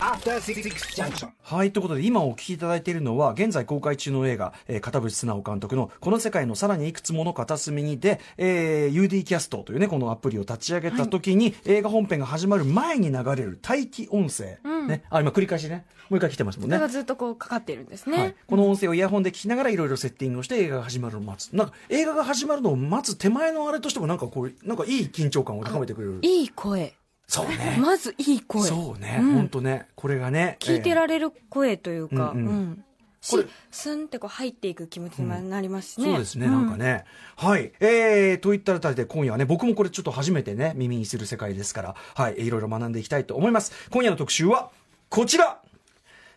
[0.00, 0.62] After Six
[0.94, 1.28] Junction.
[1.42, 14.58] はい、ということで今お聞きいただいているのは現在公開中の映画、えー片渕素直監督のこの世界のさらにいくつもの片隅にで、えー UD キャストというね、このアプリを立ち上げた時に、映画本編が始まる前に流れる待機音声。
[14.86, 15.04] ね。
[15.10, 15.84] あ、今繰り返しね。
[16.08, 16.88] もう一回来てますもんねそれが。
[16.88, 18.18] ずっとこうかかっているんですね。
[18.18, 26.94] はい、この音声をイヤホンで聞きながらいろいろセッティングをして映画が始まるのを待つなんか映画が始まるのを待つ手前のあれとしてもなんかこうなんかいい緊張感を高めてくれるいい声。
[27.28, 27.78] そうね。
[27.78, 28.68] まずいい声。
[28.68, 29.32] そうね、うん。
[29.34, 29.86] 本当ね。
[29.94, 32.84] これがね聞いてえられる声というか、うん
[33.20, 36.06] しこれスンってこう入っていく気持ちになりますしね。
[36.06, 36.50] ーそうですね、ん。
[36.50, 37.04] なんかね。
[37.36, 37.72] はい。
[37.80, 43.72] えー、といったあたりで今夜はね、僕もこれちょっと初めてね、耳にする世界ですから、はい、いろいろ学んでいきたいと思います。
[43.90, 44.70] 今夜の特集は、
[45.10, 45.60] こちら。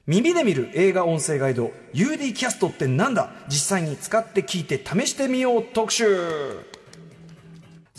[0.08, 3.32] 耳で見る映画音声ガイド UD キャストってなんだ？
[3.48, 6.06] 実際に使って聞いて試してみよう特集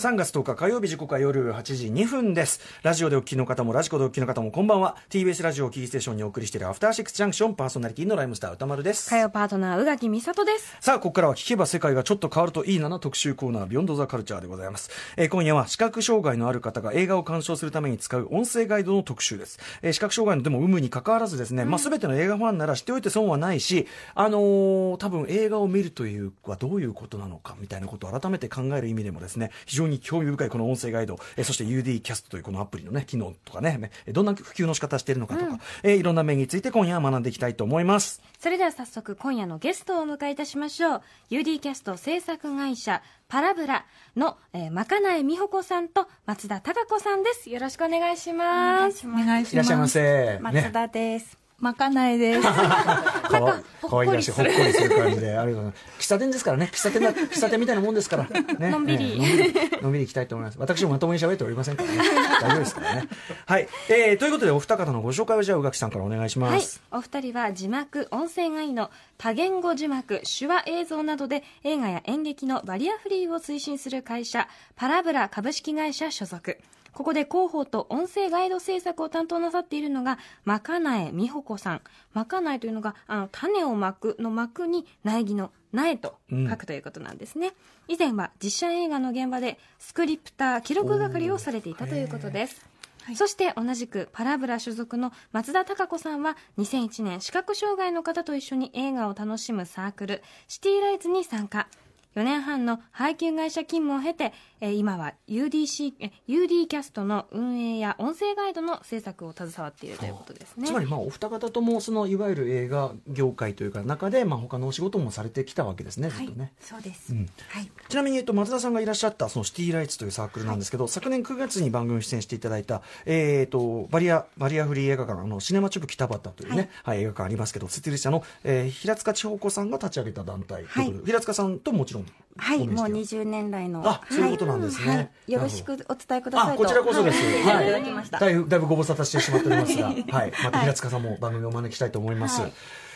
[0.03, 2.59] 3月10日火曜日時刻は夜8時2分です。
[2.83, 4.97] ラジオでお聞きの方もラジコでお聞きの方もこんばんは。
[5.11, 9.09] TBS ラジオをキーステーションにお送りしているアフターシックスジャンクションパーソナリティのライムスター歌丸です。
[9.11, 10.77] 火曜パートナー宇垣美里です。
[10.81, 14.91] さあ、ここからは聞けば世界がちょっと変わるといいなな特集コーナー、ビヨンドザカルチャーでございます。
[15.17, 19.61] えー今夜は視覚障害のある方が映画を鑑賞するために使う音声ガイドの特集です。
[19.83, 38.23] えー視覚障害のでも有無に関わらずですね、まあ、全ての映画ファンなら知っておいて損はないし、あのー多分映画を見るというはどういうことなのかみたいなことを改めて考える意味でもですね、非常に興味深いこの音声ガイド、えーそして UD キャストというこのアプリのね、機能とかね、えーどんな普及の仕方しているのかとか、えーいろんな面について今夜は学んでいきたいと思います。
[38.39, 41.03] それでは早速今夜のゲストをお迎えいたしましょう。
[41.31, 47.51] UD キャスト制作会社パラブラの、えー、まかないみほこさんと松田孝子さんです。
[47.51, 48.79] よろしくお願いします。
[48.79, 49.55] お願いします。
[49.55, 50.39] いらっしゃいませ。
[50.41, 51.42] 松田です。
[51.63, 52.43] まかないです。
[52.43, 56.05] かわほっかわいらしい、ほっこりする感じで、ありがとうございます。
[56.05, 60.59] 喫茶店ですからね、喫茶店だ、 喫茶店みたいなもんですから、ね、のんびりええのんびり、のんびり行きたいと思います。
[60.59, 61.99] 私もまともに喋っておりませんからね、
[62.41, 63.09] 大丈夫ですからね。
[63.47, 66.83] はい、えー、ということで、お二方のご紹介をじゃあ、宇垣さんからお願いしまはいす。。
[66.91, 76.59] お二人は字幕、音声ガイド、多言語字幕、手話映像などで映画や演劇のバリアフリーを推進する会社、パラブラ株式会社所属。
[76.93, 81.81] ここで広報と音声ガイド制作を担当なさっているのが、まかなえみほこさん。
[82.13, 87.55] まかなえというのが、あの、種をまくのまくに苗木の苗と書くということなんですね。
[87.89, 92.73] 以前は実写映画の現場でスクリプター記録係をされていたということです。
[93.17, 101.67] そして同じくパラブラ所属の松田高加子さんは2001年視覚障害の方と一緒に映画を楽しむサークルシティライツに参加
[102.15, 116.53] 4年半の配給会社勤務を経て、えー今は UDC え UD キャストの運営や音声ガイドの制作を携わっているということですねつまり、まあ、お二方とも、その、いわゆる映画業界というか、中で、まあ、他のお仕事もされてきたわけですね、ずっとね。
[116.61, 117.13] そうです。
[117.13, 117.71] うんはい。
[117.89, 132.02] ちなみに、えっと、松田さんがいらっしゃった、そのシティライツというサークルなんですけど、昨年9月に番組に出演していただいた、えー、と、バリア、バリアフリー映画館、あの、シネマチュプキタバタというね、はい、映画館ありますけど、設立者の、えー平塚千穂子さんが立ち上げた団体ということで、平塚さんともちろん、
[132.37, 133.83] はい、もうご面識は20年来の。
[133.89, 134.89] あそういうことなんですね。
[134.89, 135.33] はいはい。
[135.33, 137.23] よろしくお伝えくださいこちらこそです。
[137.47, 137.67] はい。
[138.11, 139.93] だいぶ、だいぶご無沙汰してしまっておりますが、は
[140.27, 140.33] い。
[140.43, 142.41] また平塚さんも番組をお招きしたいと思います。
[142.41, 142.53] はい。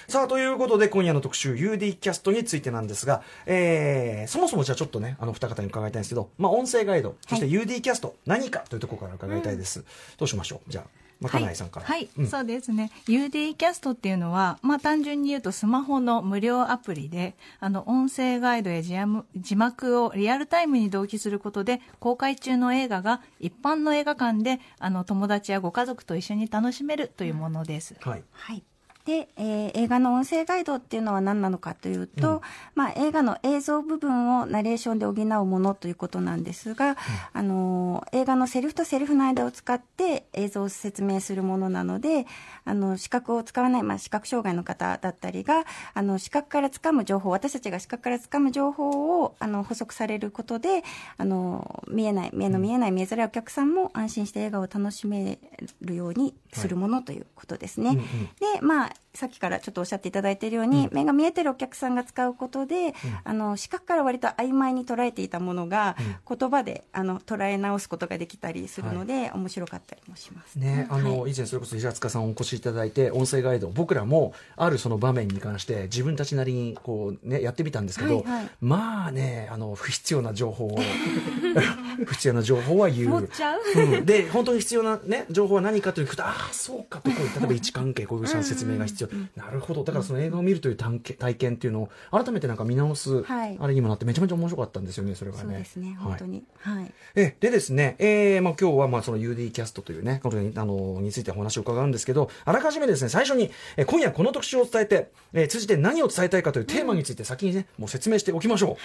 [0.09, 9.84] さあ、ということで、今夜の特集、UD キャストについてなんですが、えー、そもそもじゃあちょっとね、あの、二方に伺いたいんですけど、まあ、音声ガイド、そして UD キャスト、何かというところから伺いたいです。
[10.16, 10.71] どうしましょう？
[10.71, 10.84] じゃあ、
[11.21, 11.87] まかないさんから。
[11.87, 12.91] はい、うんそうですね。
[13.06, 27.97] UD キャストっていうのは、まあ単純に言うとスマホの無料アプリで、あの、音声ガイドや字幕字幕をリアルタイムに同期することで、公開中の映画が一般の映画館で、あの、友達やご家族と一緒に楽しめるというものです。
[28.00, 28.25] はい。
[28.33, 28.62] はい。
[29.06, 32.43] で、えー映画の音声ガイドっていうのは何なのかというと、
[32.75, 36.97] まあ、映画の映像部分をナレーションで補うものということなんですが、
[37.33, 42.27] あのー映画のセリフとセリフの間を使って映像を説明するものなので
[42.65, 45.65] あの視覚を使わない、まあ、視覚障害の方だったりが
[45.95, 50.83] あの視覚からつかむ情報私たちが視覚からつかむ情報をあの補足されることで
[51.16, 55.39] あの見えない目の見えない見えづらいお客さんも安心して映画を楽しめ
[55.81, 57.91] るようにするものということですね。
[57.91, 58.04] うんうん。
[58.04, 62.95] でまあさっきからちょっとおっしゃっていただいているように、目が見えてるお客さんが使うことで、
[63.25, 65.97] あの視覚から割と曖昧に捉えていたものが、
[66.28, 70.57] 言葉であの捉え直すことができたりするので、面白かったりもします。
[70.57, 78.51] ね、あの、以前それこそ平塚さんお越しいただいて音声ガイド僕らもあるその場面に関して自分たちなりにこうねやってみたんですけど、はいはい。
[78.60, 80.78] まあねあの不必要な情報を
[82.04, 83.16] 不必要な情報は言う。
[83.19, 83.28] う。
[83.77, 89.84] うん、で本当に必要なね情報は何かというとああそうかとこう例えば位置関係こういう説明がが必要、なるほど。
[89.84, 93.56] だからその映画を見るという体験っていうのを改めてなんか見直す、はい。
[93.60, 95.42] あれにもなってめちゃめちゃ面白かったんですよねそれがね。
[95.42, 95.97] そうですね、はい。
[95.97, 96.44] 本当に。
[96.60, 96.92] はい。
[97.15, 108.77] えでですね、えーまあ、今日はまあその UD キャストというね、ことにあのについてお話を伺うんですけど、あらかじめですね、最初に、えー今夜この特集を伝えて、えー通じて何を伝えたいかというテーマについて先にね、もう説明しておきましょう。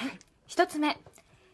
[0.47, 0.97] 一つ目。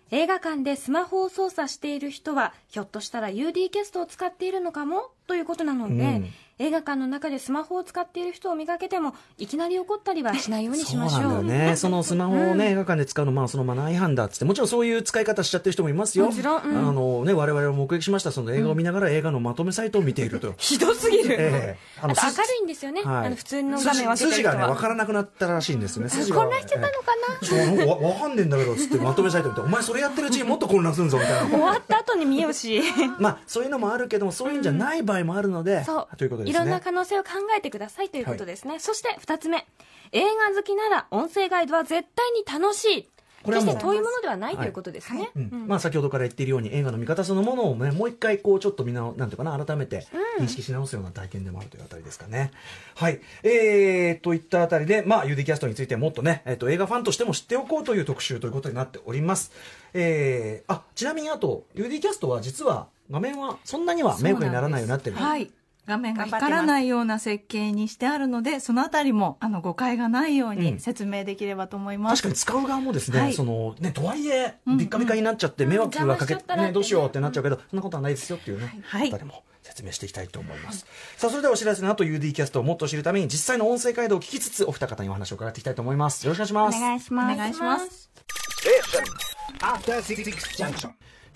[0.09, 6.33] 映画館でスマホを操作している人はひょっとしたら UD キャストを使っているのかもということなので、うん。
[6.59, 11.21] 映画館の中でスマホを使っている人を見かけてもいきなり怒ったりはしないようにしそうましょう。
[11.21, 11.75] なんだよね。
[11.77, 16.25] そのスマホをね、映画館で使うの、まあ、そのマナー違反だっつって、もちろんそういう使い方しちゃってる人もいますよ。
[16.25, 16.63] もちろん。
[16.63, 16.89] うん。
[16.89, 20.55] あのね、我々も目撃しました、その映画を見ながら映画のまとめサイトを見ていると。
[20.57, 21.77] ひどすぎる、ええ。
[22.01, 23.25] あと明るいんですよね、はい。
[23.27, 26.09] あの普通の画面を開けてる筋がね、人はわからなくなったらしいんですよね。
[26.09, 26.37] 筋が。
[26.39, 26.91] 混乱してたのか
[27.39, 31.49] な、そうなんかわわかんねえんだけどつってまとめサイト見てお前それやってるうちにもっと混乱するぞみたいな。
[31.49, 32.81] 終わった後に見ようし。
[33.19, 36.59] まあそういうのもあるけどもそういうんじゃない場合もあるので、そうということですね。
[36.63, 39.65] いろんな可能性を考えてくださいということですね、そして2つ目。
[40.11, 43.09] 映画好きなら音声ガイドは絶対に楽しい。
[43.43, 45.67] これはもう決して遠いものではないということですね、うん。
[45.67, 50.05] まあ、先ほどから言っているように映画の見方そのものを、ね、もう一回こうちょっとみんななんていうかな改めて
[50.39, 52.51] 認識し直すような体験でもあるというあたりですかね。
[52.95, 59.51] はい、えー、といったあたりで、まあ、UD キャストについてもっとね、えっと映画ファンとしても知っておこうという特集ということになっております。
[59.93, 65.51] えー、あちなみにあと UD キャストは実は画面はそんなには迷惑にならないようになってるはい。
[65.87, 72.21] 画面が光らないような設計にしてあるので、そのあたりもあの誤解がないよううんに説明できればと思います。
[72.21, 80.85] 確かに使う側もですね、はいそのね、とはいえ、うんビッカビカになっちゃって、迷惑がかけ、邪魔しちゃったらってね、どうしようってなっちゃうけど、そんなことはないですよっていうね、はいあたりも説明していきたいと思います。
[81.15, 86.25] さあ、それではお知らせの後、UD キャストをもっと知るために、実際の音声ガイドを聞きつつ、お二方にお話を伺っていきたいと思います。
[86.27, 86.77] よろしくお願いします。
[86.77, 87.37] お願いしおます。
[87.37, 88.09] 願いします。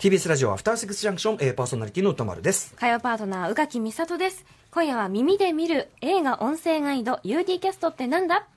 [0.02, 2.74] TBS ラジオアフターシックスジャンクション、えーパーソナリティの歌丸です。
[2.74, 4.44] 火曜パートナー宇垣美里です。
[4.72, 8.48] 今夜は耳で見る映画音声ガイド UD キャストってなんだ？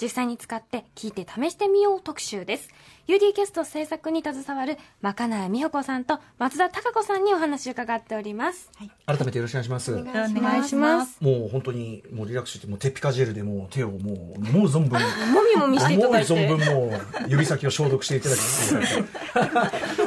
[0.00, 2.70] 実際に使って聞いて試してみよう特集です。
[3.06, 8.70] UD キャスト制作に携わる若菜美穂子さんと松田孝子さんにお話を伺っております、
[9.04, 9.94] 改めてよろしくお願いします。
[9.94, 11.18] お願いします。
[11.20, 14.92] もう本当に、もうリラックスして、もうテピカジェルでもう手をもう、もう存分、
[15.32, 16.32] もみもみしていただいて。
[16.32, 18.40] 思う存分もう、指先を消毒していただき、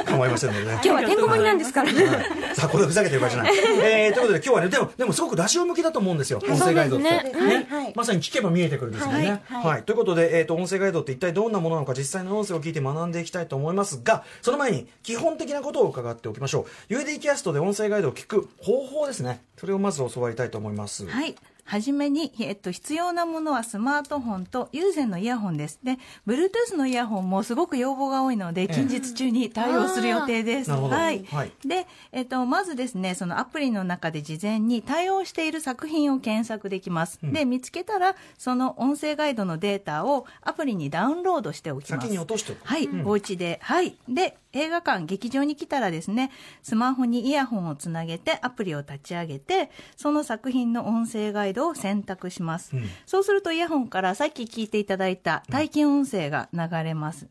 [0.06, 0.72] 構いませんのでね。
[0.82, 1.92] 今日はてんこ盛りなんですから。
[1.92, 2.56] ねはい。
[2.56, 3.54] さあ、これふざけてる場合じゃない。
[3.56, 7.04] えー、ということで今日はね、でも、でもすごくラジオ向きだと思うんですよ、音声ガイドって。
[7.04, 7.10] ね。
[7.38, 7.94] はいはい。
[7.96, 9.44] まさに聞けば見えてくるんですよね。
[9.50, 9.60] は。
[9.60, 9.82] はい。
[9.82, 9.84] い。
[9.84, 16.94] ということで、えっ、と、音声ガイドって一体どんなものなのか、実際の音声を聞いて学んでいきたいと思いますが、その前に、基本的なことを伺っておきましょう。
[16.94, 19.42] UD キャストで音声ガイドを聞く方法ですね。
[19.58, 21.06] それをまず教わりたいと思います。
[21.08, 21.36] はい。
[21.68, 25.80] はじめに、えっと、必要なものはスマートフォンと有線のイヤホンです。
[25.84, 30.70] で、Bluetooth のイヤホンもすごく要望が多いので、え近日中に対応する予定です。
[30.70, 31.26] なるほどはい。
[31.26, 37.20] はいで、えっと、まずですね、そのアプリの中で事前に対応している作品を検索できます。
[37.22, 42.08] で、見つけたら、その音声ガイドのデータをアプリにダウンロードしておきます。
[42.08, 42.66] 先に落としておく。
[42.66, 43.60] はい、お家で。
[43.62, 43.98] はい。
[44.08, 46.32] で、映画館、劇場に来たらですね、
[46.64, 52.76] スマホにイヤホンをつなげて、アプリを立ち上げて、その作品の音声ガイドを選択します。
[52.76, 57.28] うんそうすると、イヤホンからさっき聞いていただいた体験音声が流れます。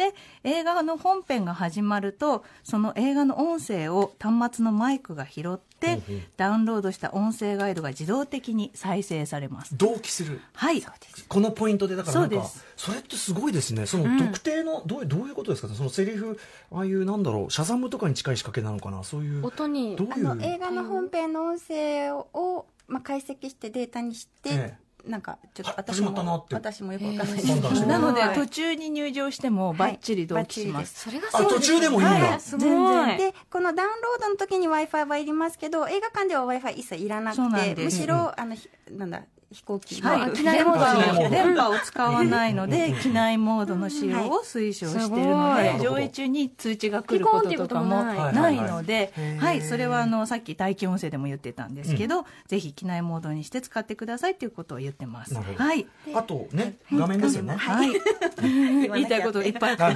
[0.00, 0.14] で、
[0.44, 6.00] 映画の本編が始まると、その映画の音声を端末のマイクが拾って、
[6.38, 9.76] ダウンロードした音声ガイドが自動的に再生されます。
[9.76, 10.40] 同期する。
[10.54, 10.82] はい。
[11.28, 12.64] このポイントでだからなんかそうです。
[12.76, 13.84] それってすごいですね。
[13.84, 15.68] その特定の、どうどういうことですか？
[15.68, 16.38] ねそのセリフ
[16.72, 19.04] ああいうなんだろうシャザムとかに近い仕掛けなのかな？
[19.04, 20.30] そういう音にどういう？
[20.30, 24.76] あの映画の本編の音声を、まあ、解析してデータにして、え
[25.06, 26.12] なんかちょっとあ私も
[26.50, 28.34] 私もよくわかんない判断してなので、はい。
[28.34, 31.08] 途中に入場してもバッチリ同期します。
[31.08, 32.40] それがあ途中でもいいんだ、はい。
[32.40, 32.68] すごい。
[32.68, 37.96] 全然でこのダウンロードの時に w i f i はいりますけど映画館では w i f i 一切いらなくてです。
[37.96, 40.00] むしろ、あのひなんだ飛行機。
[40.00, 41.30] は機内モード機内モード。
[41.30, 45.78] 電波を使わないので、機内モードの使用を推奨しているのはい。
[45.78, 48.56] で、上映中に通知が来ることとかもない。
[48.56, 55.34] のではいそれはあの、さっき待機音声でも言ってたんですけど、ぜひ機内モードにして使ってくださいということを言ってます。
[55.34, 55.86] はい。
[56.14, 57.92] あとね画面ですよね、はい。
[58.40, 59.06] 言い。
[59.06, 59.22] たい。
[59.22, 59.92] こといっぱいあ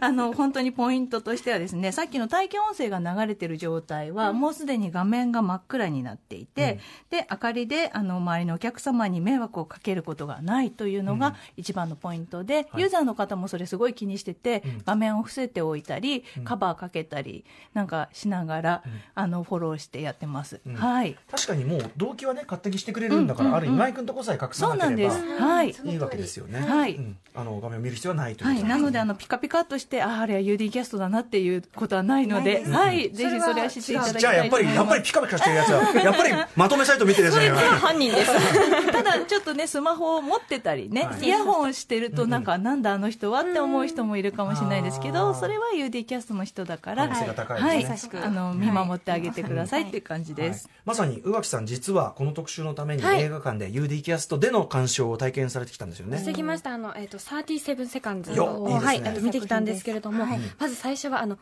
[0.00, 6.80] あの本当にポイントとしてはですねさっきの体験音声が流れてる状態は、もうすでに画面が真っ暗になっていて、
[7.10, 12.82] で明かりであの周りのお客様に迷惑をかけることがないというのが一番のポイントで、はい。
[12.82, 14.82] ユーザーの方もそれすごい気にしてて、うん。
[14.84, 18.82] 画面を伏せておいたり、カバーかけたりなんかしながら、
[19.14, 20.60] あのフォローしてやってます。
[20.66, 20.74] うん。
[20.74, 21.16] はい。
[21.30, 25.82] 確かにもう動機はね勝手にしてくれるんだから、うんうんうんある意味マイクのとこさえ隠さそうなければなんです。
[25.82, 25.92] はい。
[25.92, 26.96] いいわけですよね、はい。
[26.96, 27.16] うん。
[27.34, 37.64] あの画面を見る必要はないというなのであのピカピカっとしてああれは UD キャストだなっていうことはないのではい、ぜひそれは知っていただきたいじゃあやっぱりやっぱりピカピカしてるやつはやっぱりまとめサイト見てるやつじゃない。
[37.64, 38.92] 犯人でです。
[38.92, 41.24] ただちょっとねスマホを持ってたりね、はい。
[41.24, 47.86] イヤホンしてるとなんか、なんだあの人はって思う人もいるかもしれないですけどそれは UD キャストの人だから、はい。
[48.22, 50.72] あの見守ってあげてくださいっていう感じです、はい。
[50.84, 53.22] まさに宇垣さん実はこの特集のためにはい。
[53.22, 56.72] 映画館で UD キャストでの鑑賞を体験されてきたんですよね、してきました。
[56.72, 58.78] あの、えっと37セカンズをね。
[58.78, 60.26] はい、あと見てきたんですけれども、
[60.58, 61.38] まず最初はあの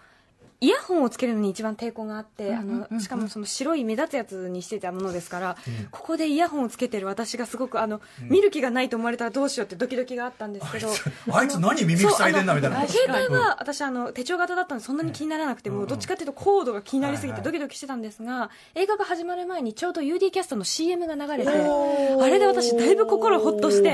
[0.62, 5.57] イヤホンをつけるのに一番抵抗があって、あのしかもその白い目立つやつにしてたものですから、
[5.90, 10.88] ここでイヤホンをつけてる私がすごくあの、見る気がないと思われたらどうしようってドキドキがあったんですけど
[11.33, 12.87] あいつ何耳塞いでんだみたいな。
[12.87, 23.88] 携帯は私あの手帳型だったのでそんなに気にならなくても、どっちかっていうとコードが気になりすぎてドキドキしてたんですが、映画が始まる前にちょうど UD キャストの CM が流れてあれで私だいぶ心ほっとしへて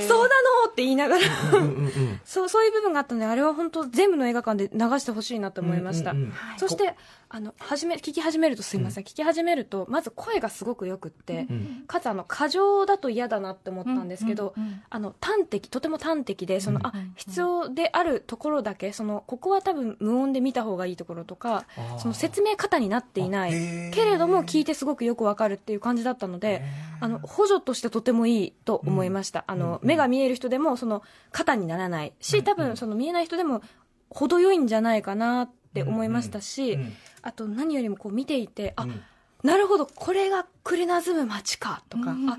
[0.00, 0.06] ー。
[0.06, 1.22] そうなのって言いながら
[1.54, 2.20] うんうんうん。
[2.24, 6.32] そうそういう部分があったのであれは本当全部の映画館で流してほしいなと思いました、うんうんうん。
[6.58, 6.94] そして
[7.28, 11.48] あの始め聞き始めるとすいません、聞き始めるとまず声がすごくよくって、
[11.86, 14.82] かつあの過剰だと嫌だなって思ったんですけど、うんうんうん。
[14.88, 21.64] あの端的とても端的でその、あ必要であるところだけそのここは多分無音で見た方がいいところとか
[21.98, 23.50] その説明方になっていない。
[23.92, 26.62] けれども聞いてすごくよくわかるっていう感じだったので
[27.00, 32.12] あの補助としてとてもいいと思いました、あの目が見える人でもその肩にならない。
[32.20, 33.62] し多分その見えない人でも
[34.10, 36.92] 程よいんじゃないかなって思いましたし、うんうん
[37.26, 39.00] あと何よりもこう見ていてあ、うん。
[39.42, 42.36] なるほどこれがクリナズム街かとか、あ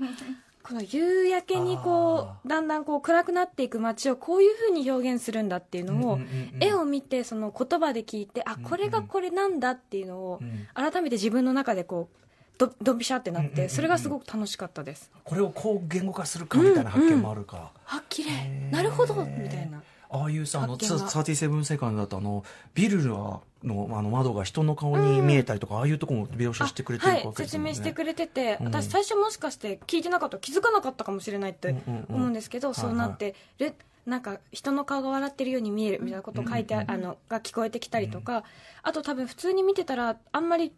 [0.62, 6.62] この夕焼けにこうだんだんこう暗くなっていく街をこういうふうに表現するんだっていうのを、うんうんうんうん。
[6.62, 10.68] 絵を見てその言葉で聞いてあこれがこれなんだっていうのをん。
[10.74, 12.16] 改めて自分の中でこう
[12.58, 13.68] どドンピシャってなっうんうんうんうん。
[13.68, 15.10] てそれがすごく楽しかったです。
[15.24, 18.70] これをこう言語化するかみたいな発見もあるか、あ綺麗。
[18.70, 21.08] なるほどみたいなああいうさあの発見が。
[21.08, 22.44] 37セカンドだとあの
[22.74, 28.66] ビルののあの窓が人の顔に見えたりとか、ああいうとこも描写してくれてるわはい説けですもんね、明してくれてて、うん。
[28.66, 32.16] 私最初もしかして聞いてなかった気づかなかったかもしれないってうんうんうん。
[32.16, 33.74] 思うんですけど、そうなってる、
[34.06, 38.44] なんか人の顔が笑ってるように見えるみたいなことを書いてあ、あのが聞こえてきたりとか、
[38.82, 40.72] あと多分普通に見てたらあんまり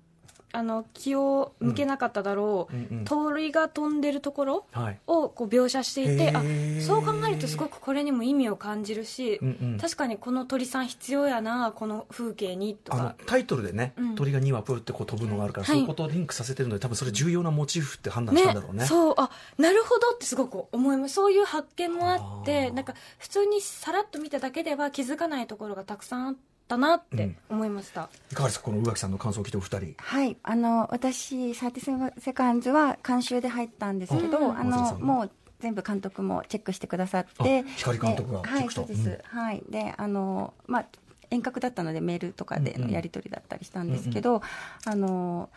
[0.52, 4.99] あの気を向けなかっただろう、うんうん鳥が飛んでるところはい。
[5.07, 6.78] をこう描写していて、へー。
[6.78, 9.78] あそう考えるとすごくこれにも意味を感じるし、うんうん。
[9.78, 13.14] 確かにこの鳥さん必要やなこの風景にとか。
[13.26, 14.14] タイトルでね、うん。
[14.14, 15.76] 鳥が2羽プーってこう飛ぶのがあるから、はい。
[15.76, 18.85] そういうことをリンクさせてるので多分それ重要なモチーフって判断したんだろうね。
[18.87, 19.14] そう。
[19.17, 21.14] あなるほどってすごく思います。
[21.14, 26.37] そういう発見もあってなんか普通にさらっと見ただけでは気づかないところがたくさんあっ
[26.68, 29.94] たなって思いました、いかがですかこの宇垣さんの感想を聞いてお二人。
[29.96, 38.80] はい、あの私、37セカンズは監修で入ったんですけど、あのもう全部監督もチェックしてくださって、あ光監督がではい、チェックした。
[38.82, 39.38] そうです、うん。
[39.40, 40.87] はい、で、あのまあ
[41.30, 44.42] 遠隔だったのでメールとかでのやり取りだったりしたんですけど、
[44.84, 45.50] あの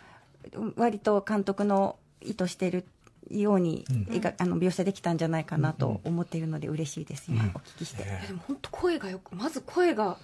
[0.76, 2.86] 割と監督の意図している
[3.30, 4.22] ように、うん。
[4.38, 8.04] あの描写できたんじゃないかなと思っているので嬉しいです、今お聞きして。
[8.04, 10.18] でも本当声がよくまず声が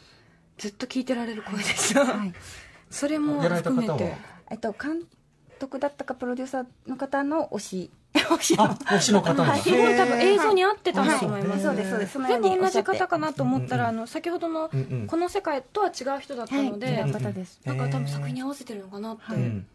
[0.58, 2.34] ずっと聞いてられる声でした、はい。
[2.90, 4.16] それも含めて。
[4.50, 5.04] えっと、監
[5.60, 7.92] 督だったかプロデューサーの方の推し。
[8.14, 8.64] 推しの。
[8.64, 9.44] あ推しの方なんだ。
[9.46, 9.62] はい。
[9.62, 12.14] すごい多分映像に合ってたんだと思います、そうですそうです。
[12.14, 14.70] そのよ全部同じ方かなと思ったら、あの先ほどの
[15.08, 17.60] この世界とは違う人だったので、はい、違う方です。
[17.66, 19.68] なんか多分作品に合わせてるのかなって、うん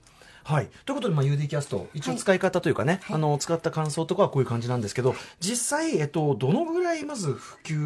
[0.45, 7.77] はい、ということで、まあ、UD キャスト一応使い方というかね、あの使った感想とかはこういう感じなんですけど実際、えっと、どのぐらいまず普及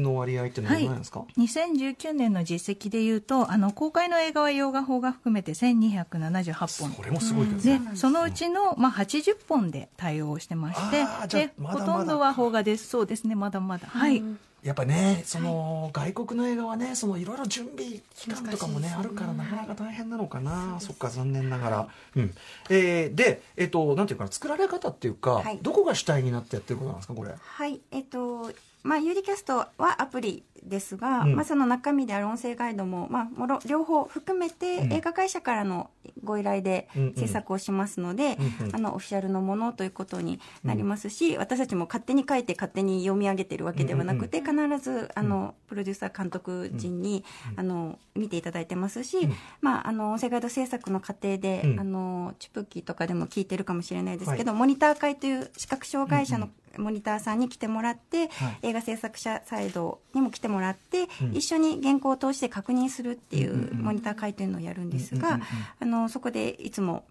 [0.00, 6.68] の割合っていうのはどうなんですか、2019年の実績でいうとあの公開の映画は洋画法が含めて1278本。
[6.68, 11.04] それもすごいけどね、でそのうちの、まあ、80本で対応してまして
[11.36, 12.88] でほとんどは邦画です。
[12.88, 13.34] そうですね。
[13.34, 13.88] まだまだ。
[13.88, 14.22] はい、
[14.64, 22.34] やっぱねその、外国の映画はねそのいろいろ準備期間とかもねあるからなかなか大変なのかな、そっか残念ながら、うん。
[22.70, 25.58] えーで、えっとなんていうかな作られ方っていうか、はい。
[25.60, 27.34] どこが主体になってやってることなんですかこれ。
[27.38, 28.50] はい、えっと、
[28.84, 31.36] まあ、ユーリキャストはアプリですが、うん。
[31.36, 34.92] まあ、その中身である音声ガイドも、まあ、もろ両方含めて、うん。
[34.92, 35.90] 映画会社からの
[36.22, 37.14] ご依頼でうんうん。
[37.14, 38.76] 制作をしますので、うんうん。
[38.76, 47.24] あのオフィシャルのものということになりますし、私たちも勝手に書いて勝手に読み上げてるわけではなくて、必ずあのプロデューサー監督陣に、
[47.56, 49.28] あの見ていただいてますし、
[49.62, 51.80] まあ、あの音声ガイド制作の過程で、うん。
[51.80, 58.68] あのチュプッキーとかでも聞いてるかもしれないですけど、はモニター会という視覚障害者のモニターさんに来てもらって、はい。
[58.68, 61.36] 映画制作者サイドにも来てもらって、うん。
[61.36, 65.40] 一緒に原稿を通して確認するっていうモニター会というのをやるんですが
[65.80, 67.04] あのそこでいつも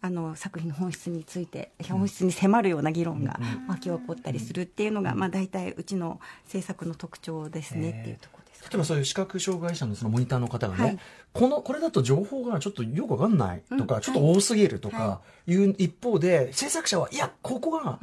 [0.00, 3.38] あの作品の本質について本質に迫るような議論が
[3.68, 10.98] 巻き起こったりするっていうのが、まあ、大体うちの制作の特徴ですねっていうところ例えばそういう視覚障害者のそのモニターの方がね、はい。
[11.32, 15.56] このこれだと情報がちょっとよくわかんないとか、ちょっと多すぎるとかはい。
[15.56, 17.98] う一方で制作者はいやここが、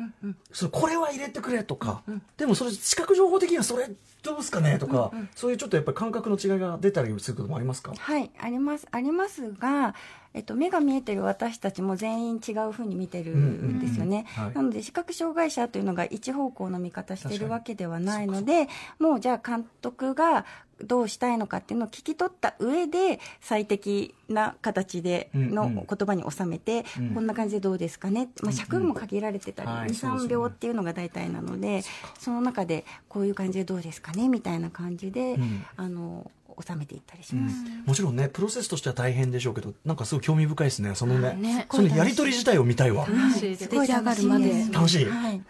[0.52, 2.04] そのこれは入れてくれとか、
[2.38, 3.90] でもそれ視覚情報的にはそれ
[4.22, 4.78] どうですかね？
[4.80, 7.94] とか、そういうちょっとやっぱり感覚の違いが出たりすることもありますか？
[7.98, 9.96] はい、あります、ありますが、
[10.34, 14.26] えっと、目が見えてる私たちも全員違うふうに見てるんですよね。
[14.38, 14.56] うんうんはい。
[14.56, 18.68] なので、視覚障害者というのが一方向の見方してるわけではないので、
[19.00, 20.46] もうじゃあ監督が
[20.84, 25.88] どうしたいのかっていうのを聞き取った上で、最適な形でのうんうん。
[25.88, 27.10] 言葉に収めて、うん。
[27.16, 28.30] こんな感じでどうですかね？
[28.42, 30.28] まあ、尺も限られてたり、はい2、3そうですよね。
[30.30, 31.84] 秒っていうのが大体なので、
[32.18, 34.30] その中でこういう感じでどうですかね？
[34.30, 35.66] みたいな感じで、ん。
[35.76, 36.32] あの、
[36.66, 37.56] 収めていったりします。
[37.86, 40.94] もちろんねプロセスとしては大変でしょうけどなんかすごい興味深いですね。
[40.96, 43.64] そのね,、ねそのやり取り自体を見たいわ、楽しいです。
[43.66, 44.72] すごい上がるまで楽しいす。
[44.74, 45.06] 楽しい。
[45.06, 45.42] はい。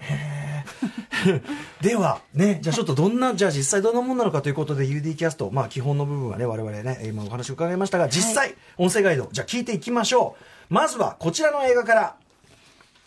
[1.82, 10.36] では、ね、じゃあちょっとどんな、じゃあ実際どんなもんなのかということで UD キャスト、まあ基本の部分はね、我々ね、今お話を伺いましたが、実際、音声ガイド、じゃあ聞いていきましょ
[10.70, 10.74] う。
[10.74, 12.16] まずはこちらの映画から。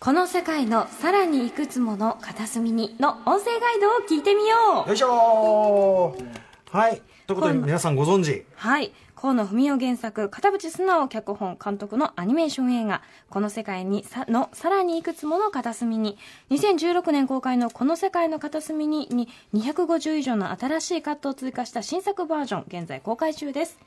[0.00, 7.00] この世界のさらにいくつもの片隅にの音声ガイドを聞いてみようよいしょーはい。
[7.28, 8.44] ということで皆さんご存知。
[8.56, 8.92] はい。
[9.22, 16.18] 河野文雄原作、片渕素直脚本監督のアニメーション映画、この世界にさのさらにいくつもの片隅に、
[16.50, 23.78] 2016年公開のこの世界の片隅にに250以上の新しいカットを追加した新作バージョン、現在公開中です。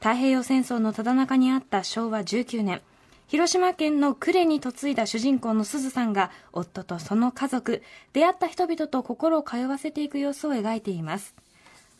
[0.00, 2.82] 太平洋戦争のただ中にあった昭和19年、
[3.28, 7.80] 広島県の呉に嫁いだ主人公の鈴さんが、夫とその家族、
[8.12, 11.36] 出会った人々と心を通わせていく様子を描いています。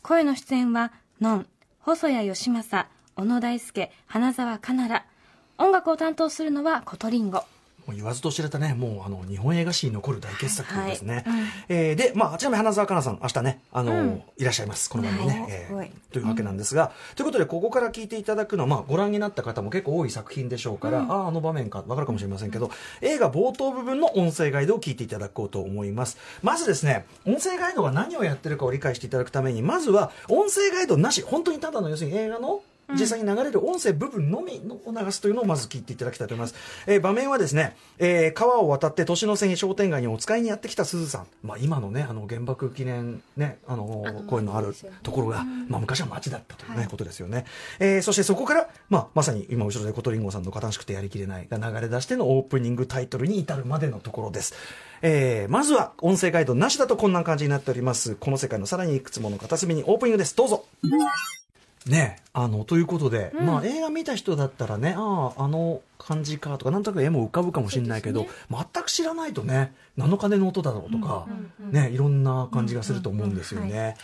[0.02, 0.90] 声の出演は、
[1.20, 1.46] のん、
[1.84, 5.04] 細谷佳正、小野大輔、花澤香菜
[5.58, 5.66] ら。
[5.66, 7.44] 音楽を担当するのはコトリンゴ。
[7.86, 11.24] もう言わずと知れたね、もうあの日本映画史に残る大傑作ですね。
[11.68, 15.40] えーで、まあ、ちなみに花澤香菜さん、明日ね、あの、いらっしゃいます、この番組ね。
[15.40, 26.18] はいえーというわけなんですが、ということで、ここから聞いていただくのは、まあ、ご覧になった方も結構多い作品でしょうから、ああ、あの場面か、わかるかもしれませんけど、映画冒頭部分の音声ガイドを聞いていただこうと思います。
[26.42, 32.62] まずですね、音声ガイドが何をやってるかを理解していただくために、まずは、音声ガイドなし、本当にただの、要するに映画の、
[32.92, 36.54] 実際に流れる音声部分のみを流すというのをまず聞いていただきたいと思います。
[36.86, 41.26] えー場面はですね、えー川を渡って年の瀬に商店街にお使いにやってきた鈴さん。
[41.42, 47.44] まあ今のね、あの原爆記念ね、あのーこういうのあるところが、まあ昔は町だったというね、ことですよね。
[47.78, 54.54] えーそしてそこから、まあまさに今後ろでコトリンゴさんの悲しくてやりきれないが流れ出してのオープニングタイトルに至るまでのところです。
[55.02, 58.14] えーまずは音声ガイドなしだとこんな感じになっております。
[58.16, 60.34] この世界のさらにいくつもの片隅にオープニングです。
[60.36, 60.64] どうぞ。
[61.86, 62.16] ね。
[62.32, 71.26] あのということで、まあ映画見た人だったらねあああの感じかとかなんとなく絵も浮かぶかもしれないけど、全く知らないとね7日での音だろうとか、
[71.70, 73.96] ねいろんな感じがすると思うんですよね。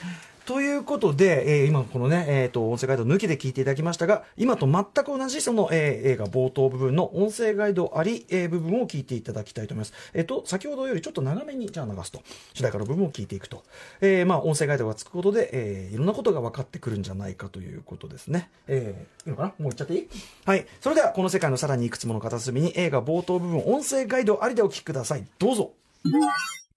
[0.50, 9.92] ということで、えー今このね、えー、と音声ガイド抜きで聞いていただきましたが今と全く同じその、えー映画冒頭部分の音声ガイドあり、えー部分を聞いていただきたいと思います。
[10.12, 12.20] えっ、と先ほどよりちょっと長めにじゃあ流すと
[12.52, 13.62] 主題歌の部分を聞いていくと、
[14.00, 18.50] えーまあ音声ガイドがつくことで、えーいろんなことが分かってくるんじゃないかということですね。
[18.66, 19.48] えーいいのかな？
[19.50, 20.08] もう言っちゃっていい？
[20.46, 20.66] はい。
[20.80, 25.24] それではこの世界のさらにいくつもの片隅に映画冒頭部分音声ガイドありでお聞きください。
[25.38, 25.70] どうぞ。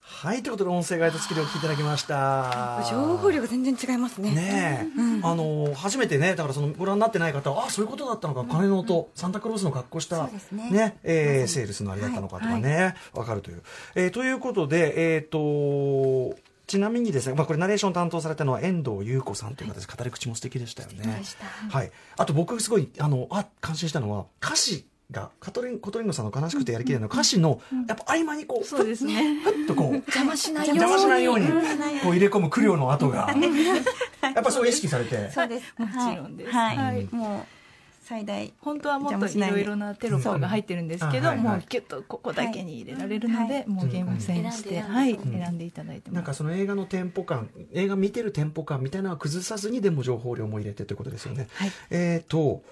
[0.06, 0.42] はい。
[0.42, 2.84] ということで音声ガイド付きでお聞きいただきました。
[2.90, 4.32] 情報量が全然違いますね。
[4.32, 8.44] ねえ、あの初めてねだからそのご覧になってない方はあそういうことだったのか。
[8.44, 10.98] 鐘の音、サンタクロースの格好したそうですね。
[11.02, 13.62] えーセールスのあれだったのかとかね、わかるという、
[13.94, 16.36] えーということでえっ、と
[16.66, 21.22] ちなみにですね、まあ、これナレーション担当されたのは遠藤優子さんという方です、語り口も素敵でしたよね。
[21.70, 29.40] はい、あと僕すごいあのあ感心したのは歌詞がカトリンコトリンゴさんの悲しくてやりきれないの歌詞のやっぱ合間にこうそうですね。
[29.42, 30.80] ふっとこう邪魔しないように。
[30.80, 31.46] 邪魔しないように
[32.02, 33.34] こう入れ込む苦慮の跡が。
[34.22, 35.30] やっぱそう意識されて。
[35.30, 35.74] そうです。
[35.78, 36.50] もちろんです。
[36.50, 37.08] はい。
[37.10, 37.46] もう
[38.04, 38.52] 最大。
[38.60, 39.40] 本当はもっとい。
[39.40, 43.66] ろいろなテロップが入ってるんですけど、もうギュッとここだけに入れられるので、はい。
[43.66, 45.30] もう厳選して、うんはい、選ん。
[45.30, 46.10] で選んでいただいて。
[46.10, 51.48] なんかその映画のテンポ感映画見てるテンポ感みたいなのは崩さずにでも情報量も入れてということですよね。
[51.54, 51.72] はい。
[51.90, 52.62] えっ、と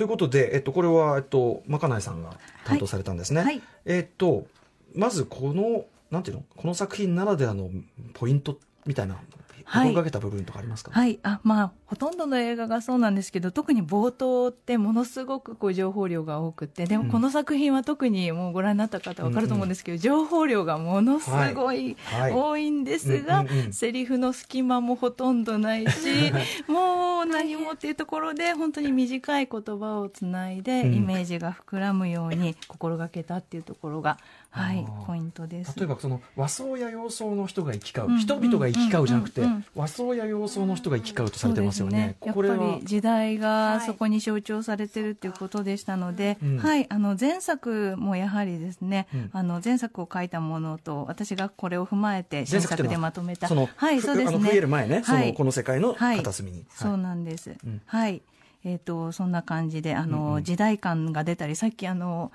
[0.00, 3.42] ということで、えっと、これは、えっと、まかないさんが担当されたんですね。
[3.42, 4.46] はいはいえっと
[4.94, 7.68] まずこのなんていうのこの作品ならではの
[8.14, 9.24] ポイントみたいなはい
[9.72, 22.32] 心がけた部分とかありますか、はい、あまあほとんどの映画がそうなんですけど特に冒頭ってものすごくこう情報量が多くてでもこの作品は特にもうご覧になった方は分かると思うんですけど、情報量がものすごいはい。
[22.32, 23.72] 多いんですが、うんうんうん。
[23.72, 26.32] セリフの隙間もほとんどないし
[26.66, 30.94] もう何もっていうところで本当に短い言葉をつないでうん。
[30.94, 34.18] イメージが膨らむように心がけたっていうところが、
[34.50, 35.78] はいポイントです。
[35.78, 42.16] 例えばその和装や洋装の人が行き交う、うん人々が行き交うじゃなくて、うん和装や洋装の人が行き交うとされてますよね。
[42.24, 42.56] やっこれは。
[42.56, 46.58] ぱり時代がそこに象徴されてるっていうことでしたので、うん。
[46.58, 49.30] はい、あの前作もやはりですね、うん。
[49.32, 54.36] あの前作を書いたものと私がこれを踏まえて前新作でまとめた、その、はい、ふそうですね。
[54.36, 55.28] あの増える前ね、そはい。
[55.28, 56.16] のこの世界のはい。
[56.18, 56.58] 片隅に。
[56.58, 56.66] はい。
[56.70, 57.54] そうなんです。
[57.64, 57.80] うん。
[57.86, 58.22] はい。
[58.62, 60.44] えっ、と、そんな感じで、あの、うんうん。
[60.44, 62.30] 時代感が出たり、さっきあの、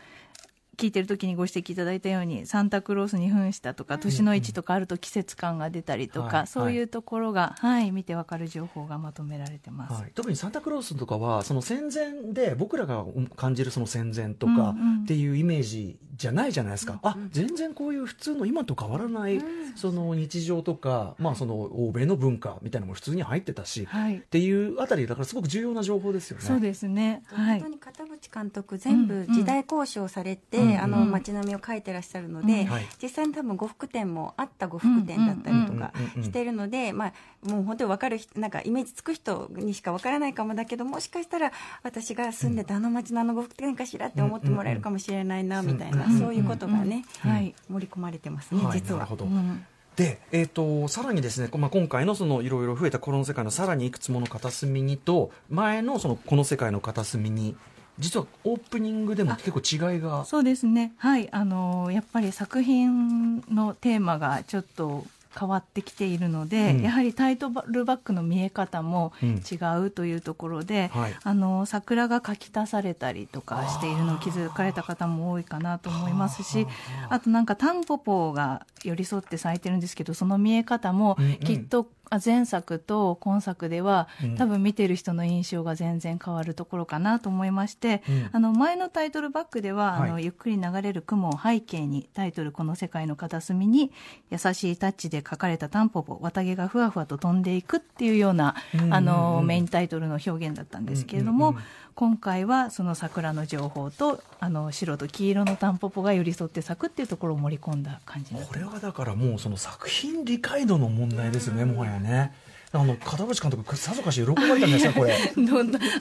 [0.77, 9.93] 聞いてる時にご指摘いただいたように、サンタクロースに扮したとか、年の位置とかあると季節感が出たりとか、はいそういうところが、はい、見てわかる情報がまとめられてます。
[9.93, 19.41] はい、特にサンタクロースとかはその戦前で僕らが感じるその戦前とかうんうんっていうイメージじゃないじゃないですか、あ全然こういう普通の今と変わらない
[19.75, 26.43] その日常とか、まあ、その欧米の文化みたいなのも普通に入ってたし、はいっていうあたりだからすごく重要な情報ですよね。
[26.43, 27.23] そうですね。
[27.27, 27.75] はい本当。
[27.75, 32.87] に片渕監督全部時代交渉されて、うんうんあの街並みを描いてらっしゃるので、うんはい。
[33.01, 37.13] 実際に多分呉服店もあった呉服店だったりとかしてるので、まあ、
[37.47, 41.51] もう本当に分かる人なんかイメージつく人にしか分からないかもだけどもしかしたら
[41.83, 47.53] 私が住んでたあの街のあの呉服店かしらって思ってもらえるかもしれないなみたいな、そういうことがね、はい。
[47.69, 49.01] 盛り込まれてますね、はい実は。
[49.01, 49.15] なるほ。
[49.15, 49.25] ど。
[49.25, 49.65] うん。
[49.95, 57.55] で、えー、とさらにですね、まあ、今回のそのいろいろ増えたこの世界のさらにいくつもの片隅にと前のそのこの世界の片隅に
[57.99, 60.25] 実はオープニングでも結構違いが。
[60.25, 60.93] そうですね。
[60.97, 61.29] はい。
[61.31, 65.05] あの、やっぱり作品のテーマがちょっと
[65.37, 66.81] 変わってきているので、うん。
[66.81, 69.29] やはりタイトルバックの見え方もうん。
[69.49, 69.55] 違
[69.85, 71.15] うというところで、はい。
[71.23, 76.67] あの、桜が書き足されたりとかしているのを気づかれた方も多いかなと思いますし、
[77.09, 84.35] あとなんかタンポポが寄り添って咲いてるんですけど、その見え方もきっとあ前作と今作では、うん。
[84.35, 88.29] 多分見てる人の印象が全然変わるところかなと思いまして、うん。
[88.31, 90.09] あの前のタイトルバックでは、はい。
[90.09, 93.91] あのゆっくり流れる雲を背景にタイトル「この世界の片隅」に
[94.29, 98.93] 優しいタッチで書かれたタンポポ綿毛がふわふわと飛んでいくっていうような、うんうんうん。
[98.93, 101.63] あのメインタイトルの表現だったんですけれども、うんうんうん
[101.95, 112.33] 今回はその桜の情報とあの白と黄色のタンポポが寄り添って咲くっていうところを盛り込んだ感じこれはだからもうその作品理解度の問題ですよね、もはやね。
[112.73, 115.15] あの片渕監督、さぞかし喜ばれたんですか、これ。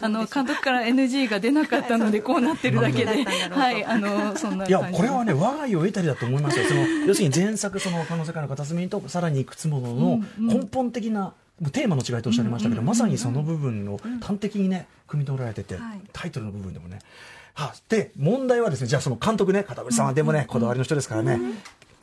[0.03, 4.71] あの 監督から NG が出なかったのでこうなってるだけで、 はい、あのそんな感じ。
[4.71, 6.65] いや、これはね、我が家を得たりだと思いますよ。
[6.67, 11.33] その、要するに前作、その、他の世界の片隅にと、さらにいくつものの根本的な、もう
[11.71, 16.01] テーマの違いとおっしゃいましたけど、まさにその部分を端的にね、汲み取られてて、はい。
[16.13, 16.99] タイトルの部分でもね。
[17.55, 17.75] はあ。
[17.89, 21.39] で、問題はですね、じゃあその監督ね、片渕さんはでもね、こだわりの人ですからね、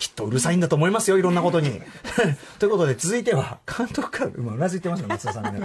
[0.02, 1.80] きっとうるさいんだと思いますよ、いろんなことに。
[2.58, 5.62] ということで、続いては、監督から、今、うなずいてますよ、松田さんね。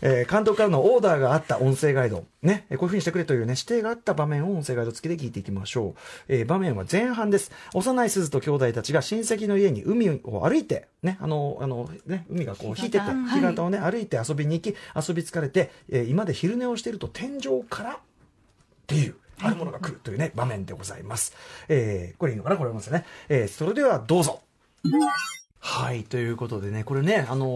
[0.00, 2.24] えー監督からのオーダーがあった音声ガイド。
[2.42, 6.00] ね、えーこういうふうにしてくれというね、指定があった場面を音声ガイド付きで聞いていきましょう。
[6.28, 7.52] えー場面は前半です。
[7.74, 17.96] 幼い鈴と兄弟たちが親戚の家に海を歩いて、ね、あの、あの、ね、海がこう引いてて、干潟をね、歩いて遊びに行き、遊び疲れて、えー今で昼寝をしていると天井から、っ
[18.86, 21.34] ていう、あるものが来るというね、場面でございます。
[21.68, 22.56] えーこれいいのかな？
[22.56, 23.04] これますね。
[23.28, 24.40] えーそれではどうぞ。
[25.66, 26.04] はい。
[26.04, 27.46] ということでね、これね、あの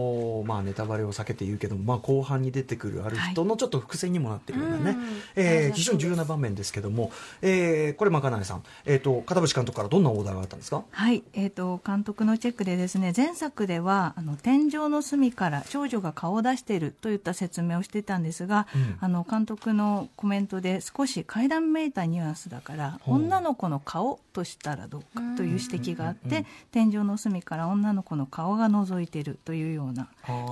[0.43, 4.97] ーまあ、ネタバレを避けて言うけども、まあ、後半に出てくるある人のちょっと伏線にもなってるようなね、
[5.35, 7.11] えー非常に重要な場面ですけども、
[7.43, 10.83] えーこれ、まかないさん、えっ、と、片渕監督からどんなオーダーがあったんですか？
[10.89, 18.97] はい、えー、と監督のチェックでですね前作ではあの天井の隅から少女が顔を出しているといった説明をしてたんですが、うん。
[18.99, 30.07] あの監督のコメントで少し階段めいたニュアンスだから、女の子の顔としたらどうかという指摘があって、天井の隅から女の子の顔が覗いているというような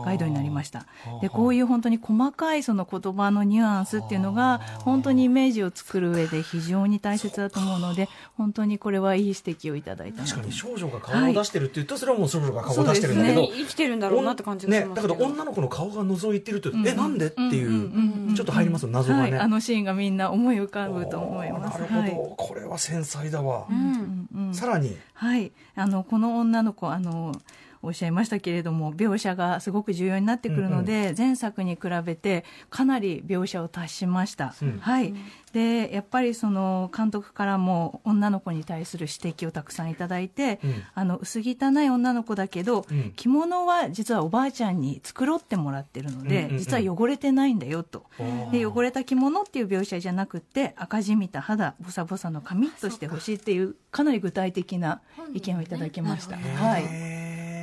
[0.05, 0.79] ガイドになりました。
[0.79, 0.85] は
[1.17, 13.49] あでこういう本当に細かいその言葉のニュアンスっていうのが本当にイメージを作る上で非常に大切だと思うので本当にこれはいい指摘をいただいた確かに少女が顔を出してるって言うと、それはもう少女が顔を出してるんだけど、ね。
[13.53, 14.89] 生きてるんだろうなって感じがします。
[14.89, 19.31] ね、けどだけど女の子の顔が覗いてるって言うと、え、なんでっていう、うんうんうんちょっと入りますよ、謎がね。
[19.31, 21.79] はい、あのシーンがみんな思い浮かぶと思います。
[21.79, 23.65] なるほど、はいこれは繊細だわ。
[23.69, 24.53] うんうん。
[24.53, 27.33] さらに、はい、あのこの女の子あの
[27.83, 35.13] おっしゃいましたけれども描写がすごく重要になってくるので、前作に比べてかなり描写を足しました、うんはい、
[35.53, 40.83] でやっぱりその監督からも女の子に対する指摘をたくさんいただいて、うん。
[40.93, 43.13] あの薄汚い女の子だけど、うん。
[43.15, 46.57] 着物は実はおばあちゃんに作ろってもらってるので、うんうんうん。
[46.57, 48.05] 実は汚れてないんだよと。
[48.51, 55.01] で汚れた着物っていう描写じゃなくて赤じみた肌ボサボサの髪としてほしいっていうかなり具体的な
[55.33, 56.37] 意見をいただきました。
[56.37, 57.16] はい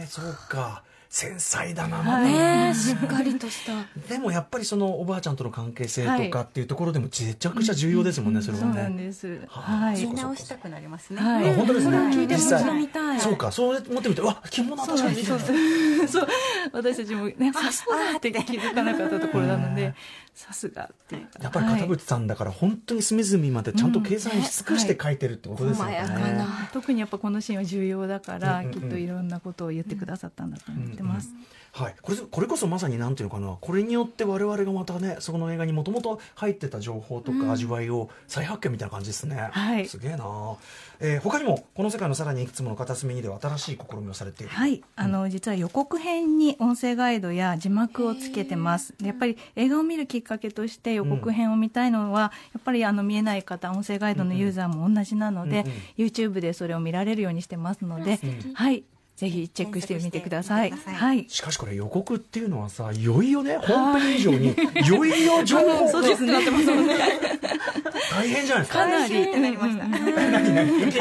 [0.06, 0.82] そうか。
[1.14, 3.72] 繊細だな、ねえしっかりとした。
[4.08, 9.04] でもやっぱりそのおばあちゃんとの関係性とかはいっていうところでもめちゃくちゃ重要ですもんね、それはそうなんね。
[9.04, 9.40] です。
[9.46, 9.96] ははい。
[9.96, 11.22] そうか見直したくなりますね。
[11.22, 11.50] はい。
[11.50, 11.96] あ本当ですね。
[11.98, 12.26] 聞い。
[12.26, 12.62] ても実際。
[12.62, 13.20] 一度見たい。
[13.20, 16.28] そうか、そう思ってみて、うわ、着物は確かに綺麗だそう
[16.72, 19.94] 私たちもね、あ、そうだって気づかなかったところなので、
[20.34, 21.28] さすがっていうか。
[21.42, 26.00] やっぱり片渕さんだから本当に隅々までちゃんと計算し尽くして書いてるってことですよね。
[26.00, 26.68] 細やかなはい。
[26.72, 28.80] 特にやっぱこのシーンは重要だから、うんうんうん。
[28.80, 31.30] きっといろんなことを言ってくださったんだと思ってます。
[31.74, 33.58] はい、これこれこそまさになんていうのかな。
[33.60, 39.88] これによって我々がまたねその映画にもともと入ってた情報とか味わいを再発見みたいな感じですね、はい。
[39.88, 40.56] すげえな、
[41.00, 48.94] えー他にもこの世界のさらにいくつもの片隅にでは新しい試みをされているはい、あの実は予告編に音声ガイドや字幕をつけてます。
[48.98, 52.20] でやっぱり映画を見るきっかけとして予告編を見たいのは、
[52.52, 56.06] やっぱりあの見えない方、音声ガイドのユーザーも同じなので、うんうん。
[56.06, 58.20] YouTube でそれを見られるようにしてますので、
[58.54, 58.84] はい、
[59.24, 60.70] ぜひチェックしてみてください。
[60.70, 61.24] はい。
[61.28, 66.32] しかしこれ予告っていうのはさいよいよね本編以上にいよいよ情報そうですね。
[66.32, 66.94] なってますもんね。
[68.10, 69.22] 大変じゃないですかかなり。
[69.22, 69.86] ってなりました。
[69.86, 70.98] 何何雪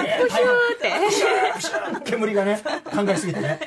[2.05, 3.59] 煙がね考えすぎてね、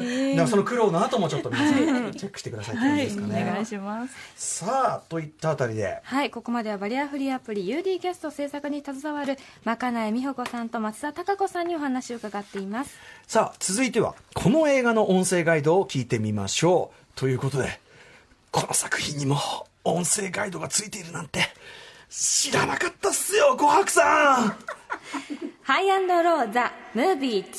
[0.00, 4.14] だからその苦労の後もちょっと皆さんチェックしてくださいってい、じですかね、お願いします。
[4.36, 6.00] さあといったあたりで。
[6.02, 12.98] はい、ここまではバリアフリーアプリ UD キャスト制作に携わるまかない美穂子さんと松田孝子さんにお話を伺っています。
[13.26, 17.18] さあ続いてはこの映画の音声ガイドを聞いてみましょう。
[17.18, 17.80] ということで
[18.50, 19.36] この作品にも
[19.84, 21.40] 音声ガイドがついているなんて
[22.08, 24.56] 知らなかったっすよ琥珀さん
[25.62, 27.54] HiGH&LOW THE MOVIE 2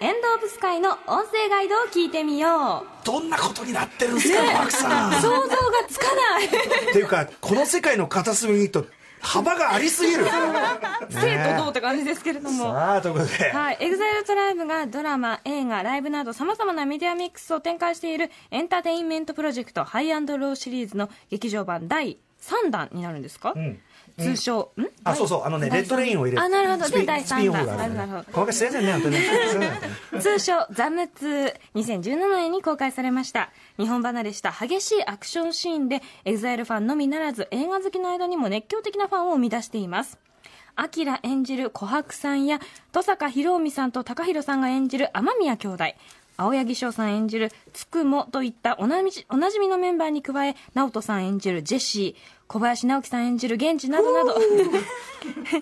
[0.00, 3.06] END OF SKY の音声ガイドを聞いてみよう。
[3.06, 5.12] どんなことになってるんですか琥珀さん。
[5.12, 5.48] 想像が
[5.88, 6.46] つかない。
[6.46, 6.50] っ
[6.92, 8.86] ていうかこの世界の片隅にと
[9.20, 10.24] 幅がありすぎる。
[11.10, 12.72] 生とどうって感じですけれども。
[12.72, 23.78] さあということで、はい、 EXILE TRIBE がドラマ、映画、ライブなど様々なメディアミックスを展開しているエンターテインメントプロジェクト HiGH&LOWシリーズの劇場版第3弾になるんですか、ん
[24.18, 24.86] 通称、ん？
[25.04, 26.40] あそうそうあのね RED RAIN を入れる。
[26.42, 26.88] あなるほど。
[26.88, 27.90] で第スピンオ3フがある。
[27.90, 28.22] んで弾なるほど。
[28.22, 29.14] ね小林先生ね本当に。
[29.16, 29.80] ね
[30.20, 33.50] 通称ザム2 2017年に公開されました。
[33.78, 40.18] 日本離れした激しいアクションシーンで EXILEファンのみならず映画好きの間にも熱狂的なファンを生み出しています。
[40.74, 42.58] AKIRA演じる琥珀さんや
[42.94, 45.84] 登坂広臣さんと TAKAHIROさんが演じる雨宮兄弟
[46.42, 54.38] 青柳翔さん演じるつくもといったおなじおなじみのメンバーに加え直人さん演じるジェシー小林直己さん演じる源治などなど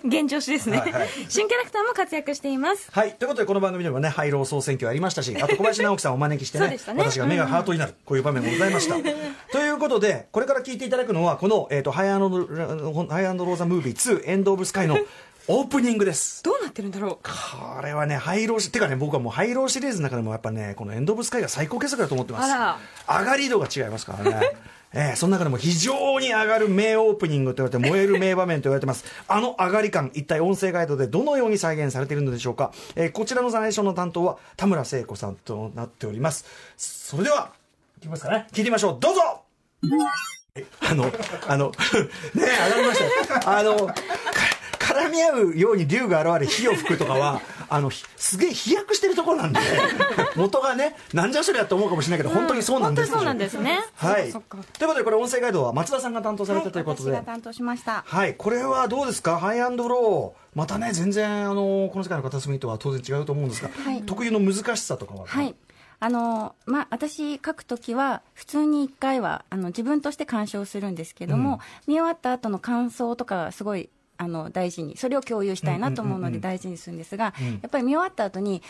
[0.03, 1.07] 現状しですね、はいはい。
[1.29, 2.91] 新キャラクターも活躍しています。
[2.91, 3.13] はい。
[3.13, 6.77] ということで、この番組でもね、ハイロー総選挙ありましたし、 あと小林直己さんをお招きしてね、ね。
[6.97, 8.95] 私が目がハートになる、こういう場面もございました。
[9.53, 14.97] ということで、これから聞いていただくのは、この、えっ、と、ハイアンド、ハイアンドローザムービー2、エンドオブスカイの
[15.53, 16.41] オープニングです。
[16.43, 17.27] どうなってるんだろう？
[17.27, 22.49] これはね、ハイローし、てかね、僕はもうハイローシリーズの中でもやっぱね、このエンドオブスカイが最高傑作だと思ってます。
[22.53, 22.79] あ
[23.19, 24.51] 上がり度が違いますからね。
[24.93, 29.03] えーその中でも非常に上がる名オープニングと言われて、燃える名場面と言われてます。
[29.27, 32.71] あの上がり感、一体音声ガイドでどのように再現されているのでしょうか。
[32.95, 36.45] えーこちらのナレーションの担当は田村聖子さんとなっております。
[36.77, 37.51] それでは、
[37.99, 38.47] いきますかね。
[38.53, 38.97] 聞いてみましょう。
[39.01, 39.21] どうぞ
[40.55, 41.09] えあの、
[41.47, 41.71] あの、
[42.35, 43.57] ね上がりましたよ。
[43.57, 43.93] あの、か
[44.93, 49.59] 絡み合うように竜が現れ火を吹くとかは、 あの、ひすげえ飛躍してるところなんで、
[50.35, 53.11] 元がね、なんじゃそりゃと思うかもしれないけど、本当にそうなんです。
[53.11, 53.79] 本当にそうなんですね。
[53.95, 54.31] はい。
[54.31, 58.03] ということで、これ音声ガイドは松田さんが担当されたということで、私が担当しました。
[58.05, 64.03] はい、これはどうですか、ハイアンドロー、またね、全然あのこの世界の片隅とは当然違うと思うんですが、はい。
[64.03, 65.55] 特有の難しさとかは、はい。
[66.03, 73.87] あのまあ、私、書くときは、普通に1回はあの自分として鑑賞するんですけども、見終わった後の感想とかはすごい
[74.21, 77.51] あの大事に、それを共有したいなと思うので大事にするんですが、うん。
[77.53, 78.61] やっぱり見終わった後に、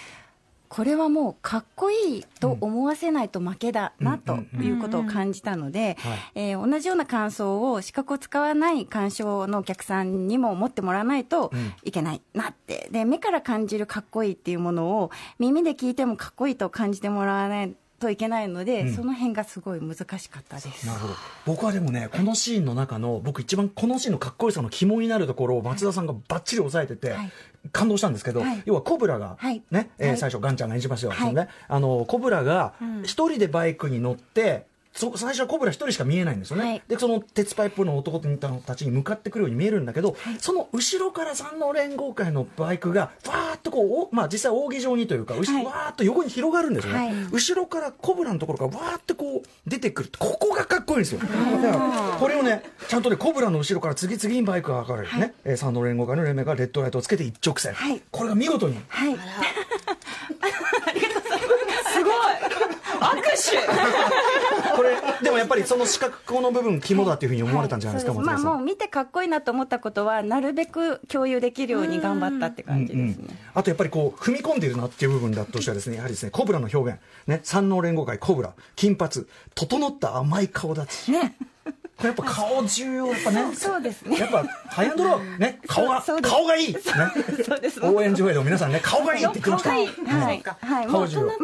[0.70, 11.74] これはもうかっこいいと思わせないと負けだなということを感じたのではい、えー同じような感想を資格を使わない鑑賞のお客さんにも持ってもらわないとん。
[11.84, 18.94] いけないなって、で目から感じるかっこいいっていうものを耳で聞いてもかっこいいと感じてもらわないといけないので、うん。
[18.94, 20.86] その辺がすごい難しかったです。
[20.86, 21.14] なるほど。
[21.46, 27.32] 僕はでもねこのシーンの中の僕一番このシーンのかっこよさの肝になるところを松田さんがばっちり押さえてて、はい。
[27.72, 28.64] 感動したんですけど、はい。
[28.66, 29.62] 要はコブラが、はい。
[29.70, 30.18] ねえーはい。
[30.18, 31.34] 最初ガンちゃんが演じますよ、はい。
[31.34, 36.82] ね、あのコブラが一人でバイクに乗ってそ最初はコブラ一人しか見えないんですよね、はい。
[36.88, 45.66] でその鉄パイプの男たちに向かってくるように見えるんだけど、その後ろから三の連合会のバイクがわーっとこうお、まあ、実際扇状にというか後ろ、はい。
[45.66, 47.14] わーっと横に広がるんですよね、はい。
[47.32, 51.20] 後ろからコブラのところからわーってこう出てくるここがかっこいいんですよ。
[51.20, 51.34] だか
[52.12, 58.02] らこれをねちゃんとねコブラの後ろから次々にバイクが分かれるね、えー三の連合会の連盟がレッドライトをつけて一直線、はい。
[58.12, 58.78] これが見事に。
[58.88, 59.16] はい、
[61.94, 62.14] すごい。
[64.76, 68.58] これでもやっぱりその四角この部分肝だっていうふうに思われたんじゃないですか、そうまあ松田さん。
[68.58, 77.00] もう見てかっこいいなと思ったことはなるべく共有できるように頑張ったって感じですね、あとやっぱりこう踏み込んでいるなっていう部分だとしてはですねやはりですねコブラの表現。
[77.28, 78.54] ね三能連合会コブラ。
[78.76, 79.26] 金髪。
[79.56, 81.36] 整った甘い顔立ちね
[82.02, 83.56] これやっぱ顔重要やっぱね。
[83.56, 84.18] そうですね。
[84.18, 86.80] やっぱハイアンドローね顔が顔がいい、ね、
[87.46, 87.80] そうです。
[87.80, 89.70] 応援上映の皆さんね顔がいいって言ってました。
[89.70, 91.24] 顔がいいはい、はい、もう顔重要。
[91.24, 91.36] もう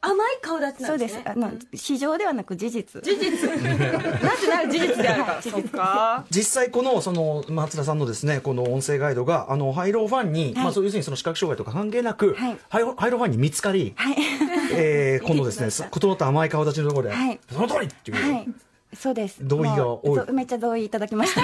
[0.00, 1.20] 甘い顔立ちなそうでんです。
[1.24, 3.50] あの市場ではなく事実事実。
[3.50, 5.24] なぜなら事実である。
[5.24, 6.24] か らそっか。
[6.30, 12.58] 実際このその松田さんのですねこの音声ガイドがあのハイローファンに、まあそう要するにその視覚障害とか関係なく、はい。
[12.68, 14.16] ハイロハイローファンに見つかり、はい。
[14.74, 17.40] えー今度ですね 整った甘い顔立ちのところで、はい。
[17.50, 18.48] その通りっていう、はい
[18.94, 19.38] そうです。
[19.40, 20.32] 同意が多い。
[20.32, 21.42] めっちゃ同意いただきました。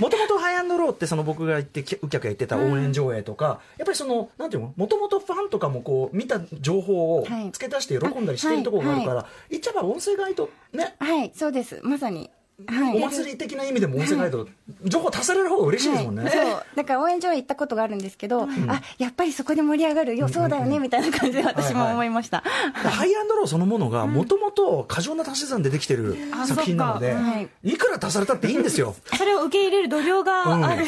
[0.00, 7.50] もともとハイアンドローってその僕が言ってき右客が言ってた応援上映とか、やっぱりそのなんていうのもともとファンとかもこう見た情報をはい。
[7.50, 10.94] 付け足して喜んだりしてるところがあるから、は言っちゃえば音声ガイドね。
[10.98, 11.80] はいそうです。
[11.82, 12.30] まさに
[12.66, 13.02] はい。
[13.02, 14.48] お祭り的な意味でも音声ガイド、
[14.84, 16.62] 情報足される方が嬉しいですもんね、はい、そう。
[16.74, 20.16] だから応援上映行ったことがあるんですけど、あやっぱりそこで盛り上がる。
[20.16, 22.42] よ、そうだよねみたいな感じで私も思いました、
[22.74, 26.16] ハイアンドローそのものがもともと過剰な足し算でできてる
[26.46, 27.16] 作品なので、
[27.62, 27.72] い。
[27.74, 28.94] いくら足されたっていいんですよ。
[29.16, 30.84] それを受け入れる度量があ る、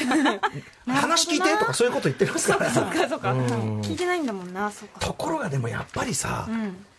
[0.88, 2.70] 話聞いてとかそういうこと言ってますから。
[2.70, 6.48] そっかそっか、聞いてないんだもんなところがでもやっぱりさ、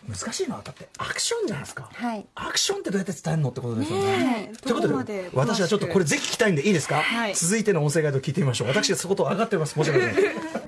[0.08, 0.88] 難しいのはだって。
[0.98, 2.26] アクションじゃないですか、はい。
[2.34, 4.04] アクションってどうやって伝えるのってことですよね。
[4.04, 4.56] ねえ。
[4.56, 7.34] ということどこまでで私はちょっとこれぜひ聞きたいんでいいですか、はい。
[7.34, 8.68] 続いての音声ガイド聞いてみましょう。
[8.68, 9.76] 私がそこと上がってます。
[9.76, 10.14] もちろんね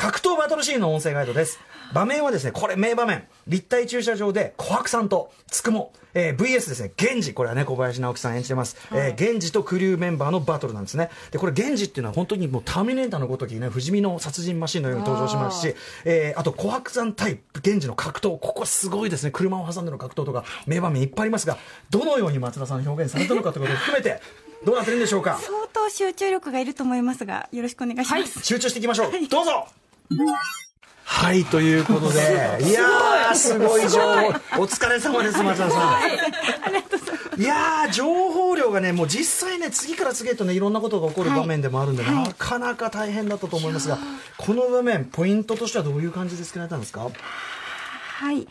[0.04, 1.58] 格闘バトルシーンの音声ガイドです。
[1.94, 3.26] 場面はですねこれ名場面。
[3.46, 6.92] 立体駐車場で琥珀さんとつくも、えー VS ですね。
[7.00, 11.08] 源氏これはね小林直樹さん演じてます、えー源氏とクリューメンバーのバトルなんですね。
[11.30, 18.36] でこれ源氏っていうのは本当にもうターミネーターのごときね不死身の殺人マシンのように登場しますしえーあと琥珀さん対源氏の格闘。
[18.38, 19.30] ここすごいですね。
[19.30, 21.56] 車を挟んでの格闘とか名場面いっぱいありますが
[21.88, 24.20] どのように松田さん表現されたのかということを含めて
[24.66, 25.38] どうなってるんでしょうか？
[25.40, 29.66] 相当集中力がいると思いますがよろしくお願いします、集中していきましょう、どうぞ
[31.04, 32.20] はいということで。
[32.62, 32.72] い。
[32.72, 34.28] やーすごい情報。
[34.62, 36.00] お疲れ様です松田さ
[37.36, 37.40] ん。
[37.40, 43.98] いやー情報量がねもう実際ね次から次へとねいろんなことが起こる場面でもあるんで、なかなか大変だったと思いますが
[44.36, 47.02] この場面ポイントとしてはどういう感じで作られたんですか？
[47.02, 48.46] はい。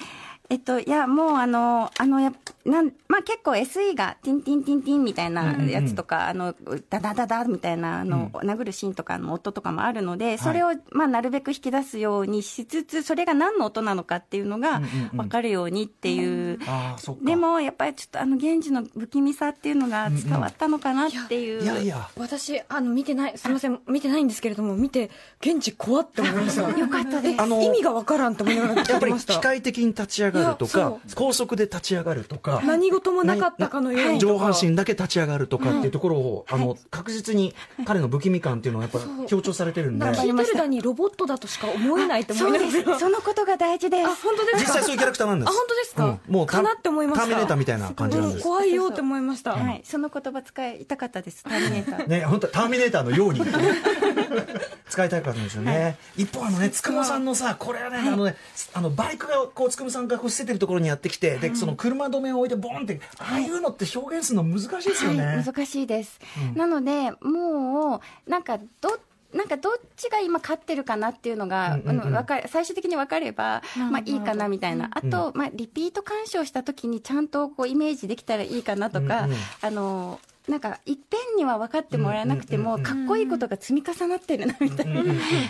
[0.49, 2.33] えっと、いや、もう、あの、あの、や
[2.65, 6.55] なん、まあ、結構 SE が、ティンティンティンティンみたいなやつとか、あの、
[6.89, 14.81] ダダダダみたいな、あの、殴るシーンとかの音とかもあるので、それを、まあ、なるべく引き出すようにしつつ、それが何の音なのかっていうのが、
[15.13, 16.59] 分かるようにっていう。
[16.67, 17.25] ああそっか。
[17.25, 21.63] でも、やっぱりちょっと、あの、源氏の不気味さっていうのが伝わったのかなっていう。
[21.63, 27.43] いやいや私あの見てないすみません見てないんですけれども見て現地怖って思いました よかったです。
[27.43, 37.53] 意味がわからんと思いながら聞やっぱり機械的に立ち上がるとか高速で立ち上がるとか何事もなかったかのように上半身だけ立ち上がるとかっていうところを、あの確実に
[37.85, 40.05] 彼の不気味感っていうのはやっぱ強調されてるんで。
[40.05, 42.99] なんかヒトルダにロボットだとしか思えないって思そいうながらです。
[42.99, 44.07] そのことが大事です。
[44.07, 44.59] あ本当ですか？
[44.59, 45.49] 実際そういうキャラクターなんです。
[45.49, 46.33] あ本当ですか、うん。
[46.33, 47.27] もうタかなって思いました。
[47.27, 48.35] ターミネーターみたいな感じなんです。
[48.37, 49.81] うん怖いよって思いました、はい。
[49.83, 51.43] その言葉使いたかったです。
[51.43, 52.07] ターミネーター。
[52.07, 53.41] ね、本当ターミネーターのように
[54.89, 58.35] 使いたかったんですよね、一方あのねつくもさんのさこれはね、あのね
[58.73, 66.19] あのバイクがこうつくもさんがこう捨ててるところにやってきて、でその車止めを置いてボンってああいうのって表現するの難しいですよね、はい、難しいです、
[66.55, 68.99] なのでもうなんかど
[69.33, 72.25] なんかどっちが今勝ってるかなっていうのが、うんうんうん。
[72.47, 79.37] 最終的に分かれば、まあ、いいかなみたいな、あと、まあ、リピート鑑賞した時にちゃんとこうイメージできたらいいかなとか、うんうん。
[79.61, 85.01] あのなんかいっぺんには分かってもらえなくても、かっこいいことが積み重なってるなみたいな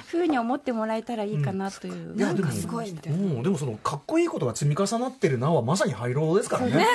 [0.08, 3.18] ふうに思ってもらえたらいいかなという、いやでもすごいみたいな。
[3.18, 6.86] うんでもそのかっこいいことが積み重なってるなはまさにハイローですからね。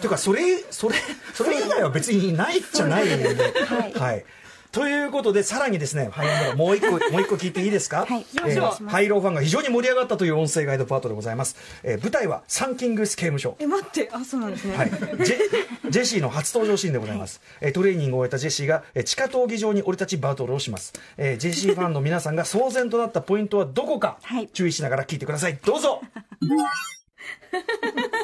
[0.00, 0.96] ていうかそれそれ
[1.32, 3.36] それ以外は別にないじゃないんで。
[3.66, 3.92] はい。
[3.92, 4.24] はい。
[4.72, 8.06] ということでさらにですね、ハイローもう一個もう一個聞いていいですか？
[8.06, 8.24] はい。
[8.34, 11.56] えお願いしますーハイローファンが非常に盛り上がったという音声ガイドパートでございます。
[11.82, 13.56] えー舞台はサンキングス刑務所。
[13.58, 14.08] え待って。
[14.12, 24.48] あそうなんですね、はい、ジェジェシーの初登場シーンでございます、えートレーニングを終えたジェシーが、えー地下闘技場に降り立ちバトルをします、えージェシーファンの皆さんが騒然となったポイントはどこか、はい。
[24.48, 25.58] 注意しながら聞いてください。
[25.64, 26.00] どうぞ。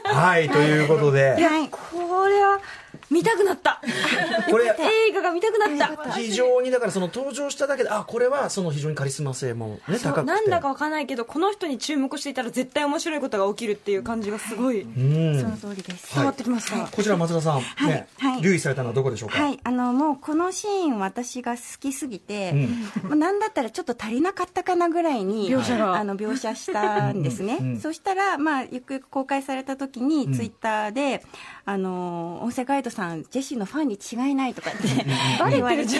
[0.04, 0.48] はい。
[0.48, 1.32] ということで。
[1.32, 1.68] はい。
[1.68, 2.60] これは
[3.10, 3.80] 見たくなった。
[4.50, 6.12] これ映画が見たくなった。
[6.12, 10.26] 非常にだからその登場しただけであこれはその非常にカリスマ性もね高くて。
[10.26, 14.82] なんだかわからないけどこの人に注目していたら絶対面白いことが起きるっていう感じがすごい。
[14.82, 15.40] うん。
[15.40, 16.14] その通りです。
[16.14, 17.86] 伝わってきました、こちら松田さん、はい。
[17.86, 18.42] ねはい。
[18.42, 22.52] 留意されたのはどこでしょうか、はい、あのもうこのシーン私が好きすぎて、
[23.02, 25.98] まあなんだったらちょっと足りなかったかなぐらいに描写が。
[25.98, 27.72] あの描写したんですね、うん。
[27.72, 27.80] うん。
[27.80, 31.24] そしたら、まあ、ゆくゆく公開された時に、ツイッターで
[31.68, 34.78] あの音声ガイドさんジェシーのファンに違いないとかって
[35.50, 35.92] 言われて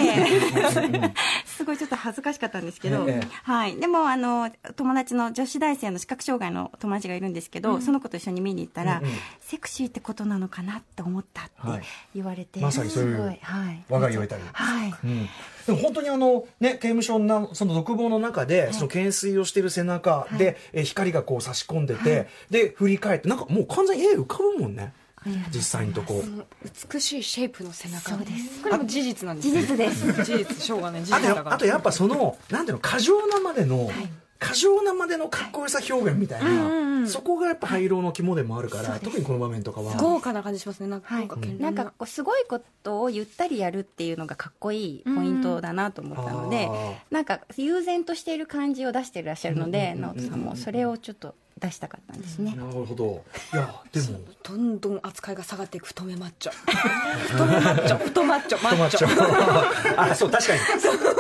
[1.45, 3.29] すごいちょっと恥ずかしかったんですけど、ええ。
[3.43, 9.11] はい、でもあの友達の女子大生の視覚障害の友達がいるんですけど、その子と一緒に見に行ったら、うんうん。
[9.41, 11.83] セクシーってことなのかなって思ったってはい。
[12.15, 14.43] 言われて、まさにそういうすごいはい、我が言を得たり。
[14.51, 14.95] はい。
[15.05, 15.29] うん、
[15.67, 24.95] でも本当にあの、ね、刑務所のその独房の中で、その懸垂をしている背中で、え光がこう差し込んでて、で振り返ってなんかもう完全に絵浮かぶもんね
[25.53, 26.23] 実際のとこ。
[26.93, 28.11] 美しいシェイプの背中。
[28.11, 28.63] そうです。
[28.63, 30.13] これも事実なんです事実です。
[30.25, 31.03] 事実しょうがない。
[31.05, 31.57] 事あと実だから。
[31.57, 33.91] あとやっぱそのなんていうの過剰なまでの、
[34.39, 39.95] 過剰なまでのかっこよさ表現みたいな、そこがやっぱ灰色の肝でもあるから、特にこの場面とかは。
[39.97, 40.87] 豪華な感じしますね。
[40.87, 41.29] なんかはい。
[41.59, 46.73] なんかこうすごいことをゆったりやるっていうのがかっこいいポイントだなと思ったので、うん。
[46.73, 52.55] あなんか悠然としている感じを出していらっしゃるので、直人さんもそれをちょっと出したかったんですね。
[52.57, 53.25] なるほど。
[53.53, 54.21] いや でも。
[54.43, 56.53] どんどん扱いが下がっていく太めマッチョ。
[56.53, 57.99] 太めマッチョ。
[58.05, 60.01] 太マッチョマッチョ。
[60.01, 60.61] あそう確かに。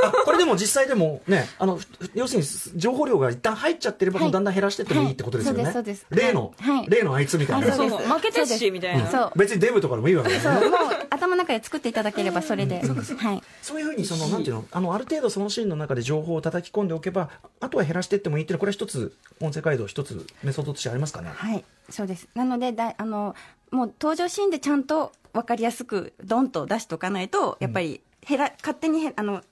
[0.04, 4.32] あこれでも実際でもねあのふ要するに情報量が一旦入っちゃってれば、はい。
[4.32, 6.26] だんだん減らしてってもいいってことですよね、はいそうですそうです。
[6.26, 6.86] 例の、はい。
[6.88, 8.08] 例のあいつみたいな、あそうです。
[8.08, 9.10] 負けてっしみたいな。
[9.10, 9.32] そう。
[9.36, 10.60] 別にデブとかでもいいわけですよね。
[10.60, 10.70] そう。
[10.70, 10.80] もう
[11.10, 17.30] 頭の中で作っていただければそれで、はい、そういうふうにそのなんていうのあのある程度そのシーンの中で情報を叩き込んでおけば
[17.60, 21.30] あとは減らしていってもいいっていうのはこれは一つ音声ガイド一つメソッドとしてありますかね？
[21.34, 22.28] はい、そうです。
[22.34, 23.34] なのでだあの
[23.70, 29.42] もう登場シーンでちゃんと分かりやすくドンと出しておかないとやっぱり減ら勝手にへあの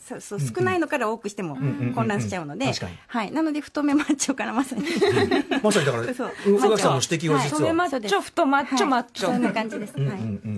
[0.00, 2.72] そうそう少ないのから多くしてもん混乱しちゃうので、
[3.06, 4.84] はい、なので太めマッチョからまさに。
[5.62, 6.32] まさにだから そう。
[6.46, 9.94] 宇垣さんの指摘は実は、太めマッチョ太マッチョマッチはいそんなョ感じです、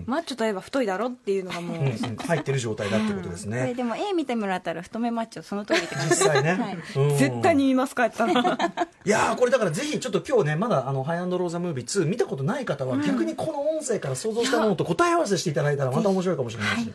[0.07, 6.11] マッチョといえば太いだろっていうのがもう入ってる状態だってことですこれね、でも絵見てもらったら太めマッチョその通りって感じ。
[6.11, 6.79] 実際ね、はい。
[6.97, 7.19] うん。
[7.19, 8.33] 絶対に言いますかやったら
[9.05, 16.93] いやーこれだからぜひちょっと今日ねまだあのハイアンドローザムービー2見たことない方は逆にこの音声から想像したものと答え合わせしていただいたらまた面白いかもしれないし、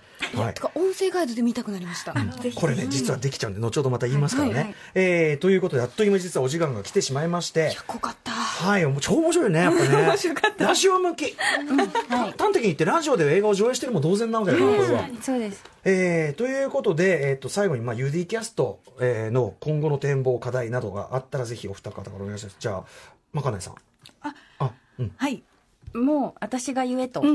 [0.76, 2.15] 音声ガイドで見たくなりました
[2.56, 7.76] これね実はできちゃうんで後ほどまた言いますからね、はいはいえーということであっという間に実はお時間が来てしまいまして。
[7.88, 8.32] 濃かった。
[8.32, 9.88] はいもう超面白いねやっぱね。
[10.08, 10.68] 面白かった。
[10.68, 11.34] ラジオ向き、はい。
[12.38, 15.10] 端的に言ってラジオで映画を上映してるも同然なわけだからこれは。
[15.22, 15.64] そうです。
[15.84, 22.56] えーということで、えー、と最後に、まあ、UD キャスト、えーの今後の展望課題などがあったらぜひお二方からお願いします。
[22.60, 22.84] じゃあ
[23.34, 23.76] まかないさん。
[24.22, 25.12] ああうん。
[25.18, 25.44] はい
[25.96, 27.22] もう私が言えと、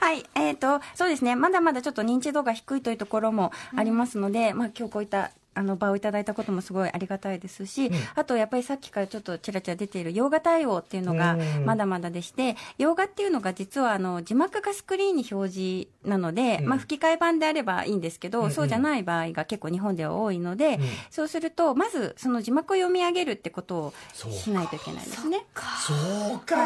[0.00, 11.64] はい、えー、と、そうですね、まだまだちょっと認知度が低いというところもありますので、まあ今日こういったあの場をいただいたこともすごいありがたいですし、あとやっぱりさっきからちょっとちらちら出ている洋画対応っていうのがうん。
[11.64, 16.68] まだまだでして、洋画っていうのが実はあの字幕がスクリーンに表示なので、うん。
[16.68, 18.50] まあ吹き替え版であればいいんですけど、うんうん。
[18.50, 20.80] そうじゃない場合が結構日本では多いので、ん。
[21.10, 25.46] そうすると、まずその字幕を読み上げるってことをそうしないといけないですね。
[25.86, 26.56] そうか。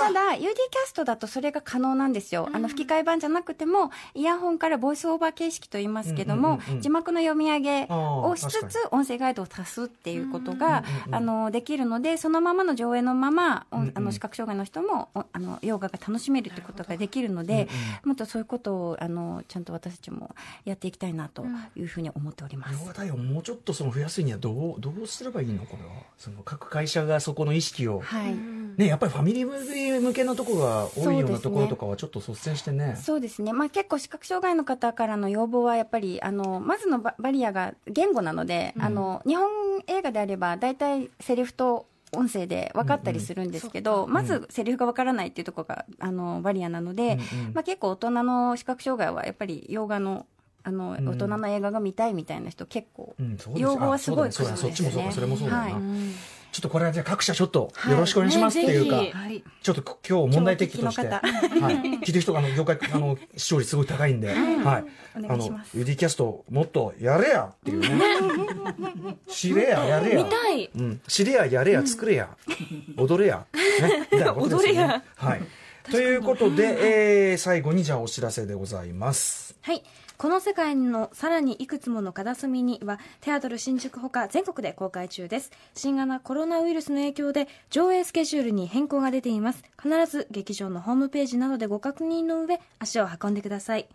[0.00, 0.52] ただ UD キャ
[0.86, 6.80] ストだとそれが可能なんですよ、あの吹き替え版じゃなくてもイヤホンからボイスオーバー形式と言いますけども、うんうんうんうん。
[6.80, 7.86] 字幕の読み上げ
[8.22, 13.92] をしつつ音声ガイドを足すっていうことが、あのできるのでそのままの上映のまま、おうんうん。
[13.94, 17.68] あの視覚障害の人もおあの洋画が楽しめるってことができるので、
[18.04, 21.44] もっとそういうことをあのちゃんと私たちもやっていきたいなと
[21.76, 22.80] いうふうに思っております。
[22.80, 25.64] 洋画対応もうちょっとその増やすにはどうどうすればいいの？
[25.66, 26.02] これは。
[26.18, 28.34] その各会社がそこの意識を、はい。
[28.78, 32.96] ねやっぱりファミリームービー向けのところが多いようなところとかはちょっと率先してね。
[33.02, 39.48] そうですね、まあ、結構視覚障害の方からの要望はやっぱりあのまずのババリアが言語なので、あの日本
[39.86, 47.54] 映画であれば大体セリフと音声で分かったりするんですけど、まずセリフが分からないっていうところがあのバリアなので、うんうん。
[47.54, 50.26] まあ、結構大人の視覚障害はやっぱり洋画の
[50.64, 51.08] あのん。
[51.08, 54.58] 大人の映画が見たいみたいな人結構、うん用語はすごいあそうだね。
[54.58, 55.82] そっちもそうかそれもそうだよな、はい
[56.62, 59.02] とこれはじゃあ各社ちょっとよろしくお願いしますっていうか、
[59.62, 64.84] ちょっと今日問題提起として、今はい、聞いてる人があの業界あの視聴率すごい高いんで、はい、
[65.16, 65.38] あの
[65.74, 67.88] UD キャストもっとやれやっていうね、
[69.28, 70.70] 知れややれや、見たい。
[70.74, 72.30] うん、知れややれや作れや、
[72.96, 74.72] 踊れや、ね、みたいなことですよね。
[74.72, 75.02] 踊れや。
[75.16, 75.42] はい。
[75.90, 79.56] ということで、えー、最後にじゃあお知らせでございます。
[79.62, 79.82] はい
[80.22, 85.50] この世界のさらにいくつもの片隅にはテアトル新宿ほか全国で公開中です。
[85.74, 89.64] 新型コロナウイルスの影響で上映スケジュールに変更が出ています。
[89.82, 93.88] 必ず劇場のホームページなどでご確認の上足を運んでください、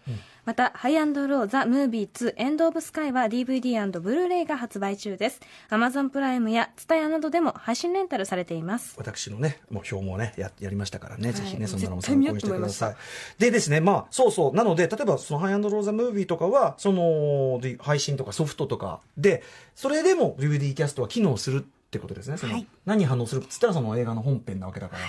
[0.48, 12.96] またハイアンドローザ・ムービー2エンド・オブ・スカイは DVD& ブルーレイが発売中です Amazon プライムや TSUTAYA などでも配信レンタルされています私のね、もう表もね、ややりましたからね、ぜひね、そんなのも参考にしてください。
[13.40, 19.44] でですね、まあ、そうそう、なので、例えば、そのハイアンドローザムービーとかは、その、で配信とかソフトとかで、
[19.76, 22.38] それでも DVD キャストは機能するってことですね。
[22.38, 25.02] そのはい何に反応するっつったら、その映画の本編なわけだから。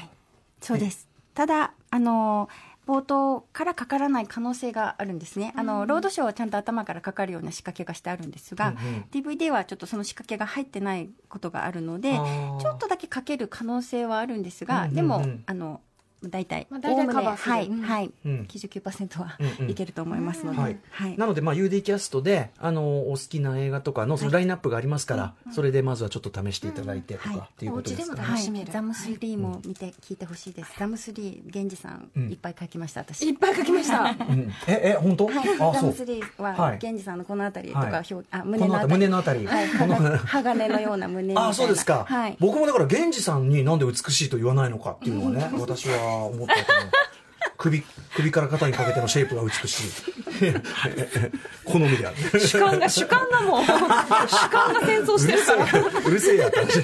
[0.60, 1.06] そうです。
[1.32, 2.48] ただ、あの、
[2.88, 5.52] 冒頭からかからない可能性があるんですね。
[5.56, 9.04] あの、ロードショーはちゃんと頭からかかるような仕掛けがしてあるんですが、うんうん。
[9.12, 15.82] DVD はちょっとその仕掛けが入ってないことがあるので、ちょっとだけかける可能性はあるんですが、でも、あの、
[16.24, 17.52] 大体、まあ大体概ねカバーする。
[17.52, 17.82] はい、うん。
[17.82, 18.46] はい、うん。
[18.48, 19.70] 99%はうんうん。
[19.70, 20.76] いけると思いますので、はい。
[20.90, 21.16] はい。
[21.16, 27.38] なので、まあ、UD キャストで、あの、お好きな映画とかの、そのラインナップがありますから、それでまずはちょっと試していただいてとか、はい。
[27.38, 28.16] っていうことですか？
[28.16, 28.22] ね。
[28.22, 28.72] はい楽しめる。
[28.72, 30.16] ザム3も見て聞い。
[30.16, 30.52] てほしい。
[30.52, 30.72] です。
[30.78, 32.34] ザム3、源氏さん、うんい。
[32.34, 32.54] っぱい。
[32.58, 33.26] 書きました、私。
[33.26, 33.30] い。
[33.34, 33.54] っぱい。
[33.56, 36.06] 書きましたうんえ、え、本当、はい、あ、ザムそう。
[36.06, 36.78] 3は、はい。
[36.82, 38.02] 源氏さんのこの辺りとか、
[38.44, 38.92] 胸のあたり。
[38.92, 39.46] 胸のあたり。
[39.46, 41.44] 鋼のような胸みたい。
[41.44, 41.48] な。
[41.50, 42.36] あそうですか、はい。
[42.40, 44.28] 僕もだから源氏さんになんで美しい。
[44.28, 44.70] と言わない。
[44.70, 45.12] のかってい。
[45.12, 46.68] うのはね私は思ったけど
[47.58, 47.82] 首
[48.14, 49.90] 首から肩にかけてのシェイプが美しい。
[51.66, 52.40] 好みである。
[52.40, 53.70] 主観が主観だもん 主
[54.48, 56.00] 観が戦争してるから。
[56.06, 56.82] うるせえやって話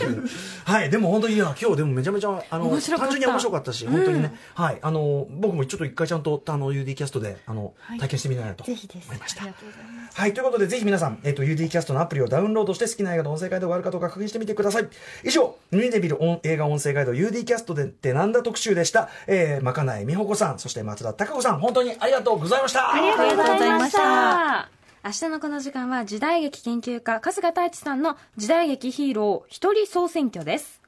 [0.65, 9.07] はいでも本当にいや今日でもめちゃめちゃあの単純に面白かったし本当にね、はいあの僕もちょっと一回ちゃんとあの UD キャストであの、体験してみたいなとぜひです。
[9.09, 9.43] 思いました。
[9.43, 10.21] ありがとうございます。
[10.21, 14.89] はい、ということで、ぜひ皆さん、えっ、と、UD キャストのアプリをダウンロードして、好きな映画の音声ガイドがあるかどうか確認してみてください。
[15.25, 19.09] 以上、見てみる音映画音声ガイド UD キャストでってなんだ特集でした。
[19.27, 22.95] えー、まかないみほこさん、そして松田貴子さん、本当にありがとうございました。
[22.95, 24.71] ありがとうございました
[25.05, 30.81] 明日のこの時間は時代劇研究家春日太一さんの時代劇ヒーロー一人総選挙です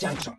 [0.00, 0.34] Junction.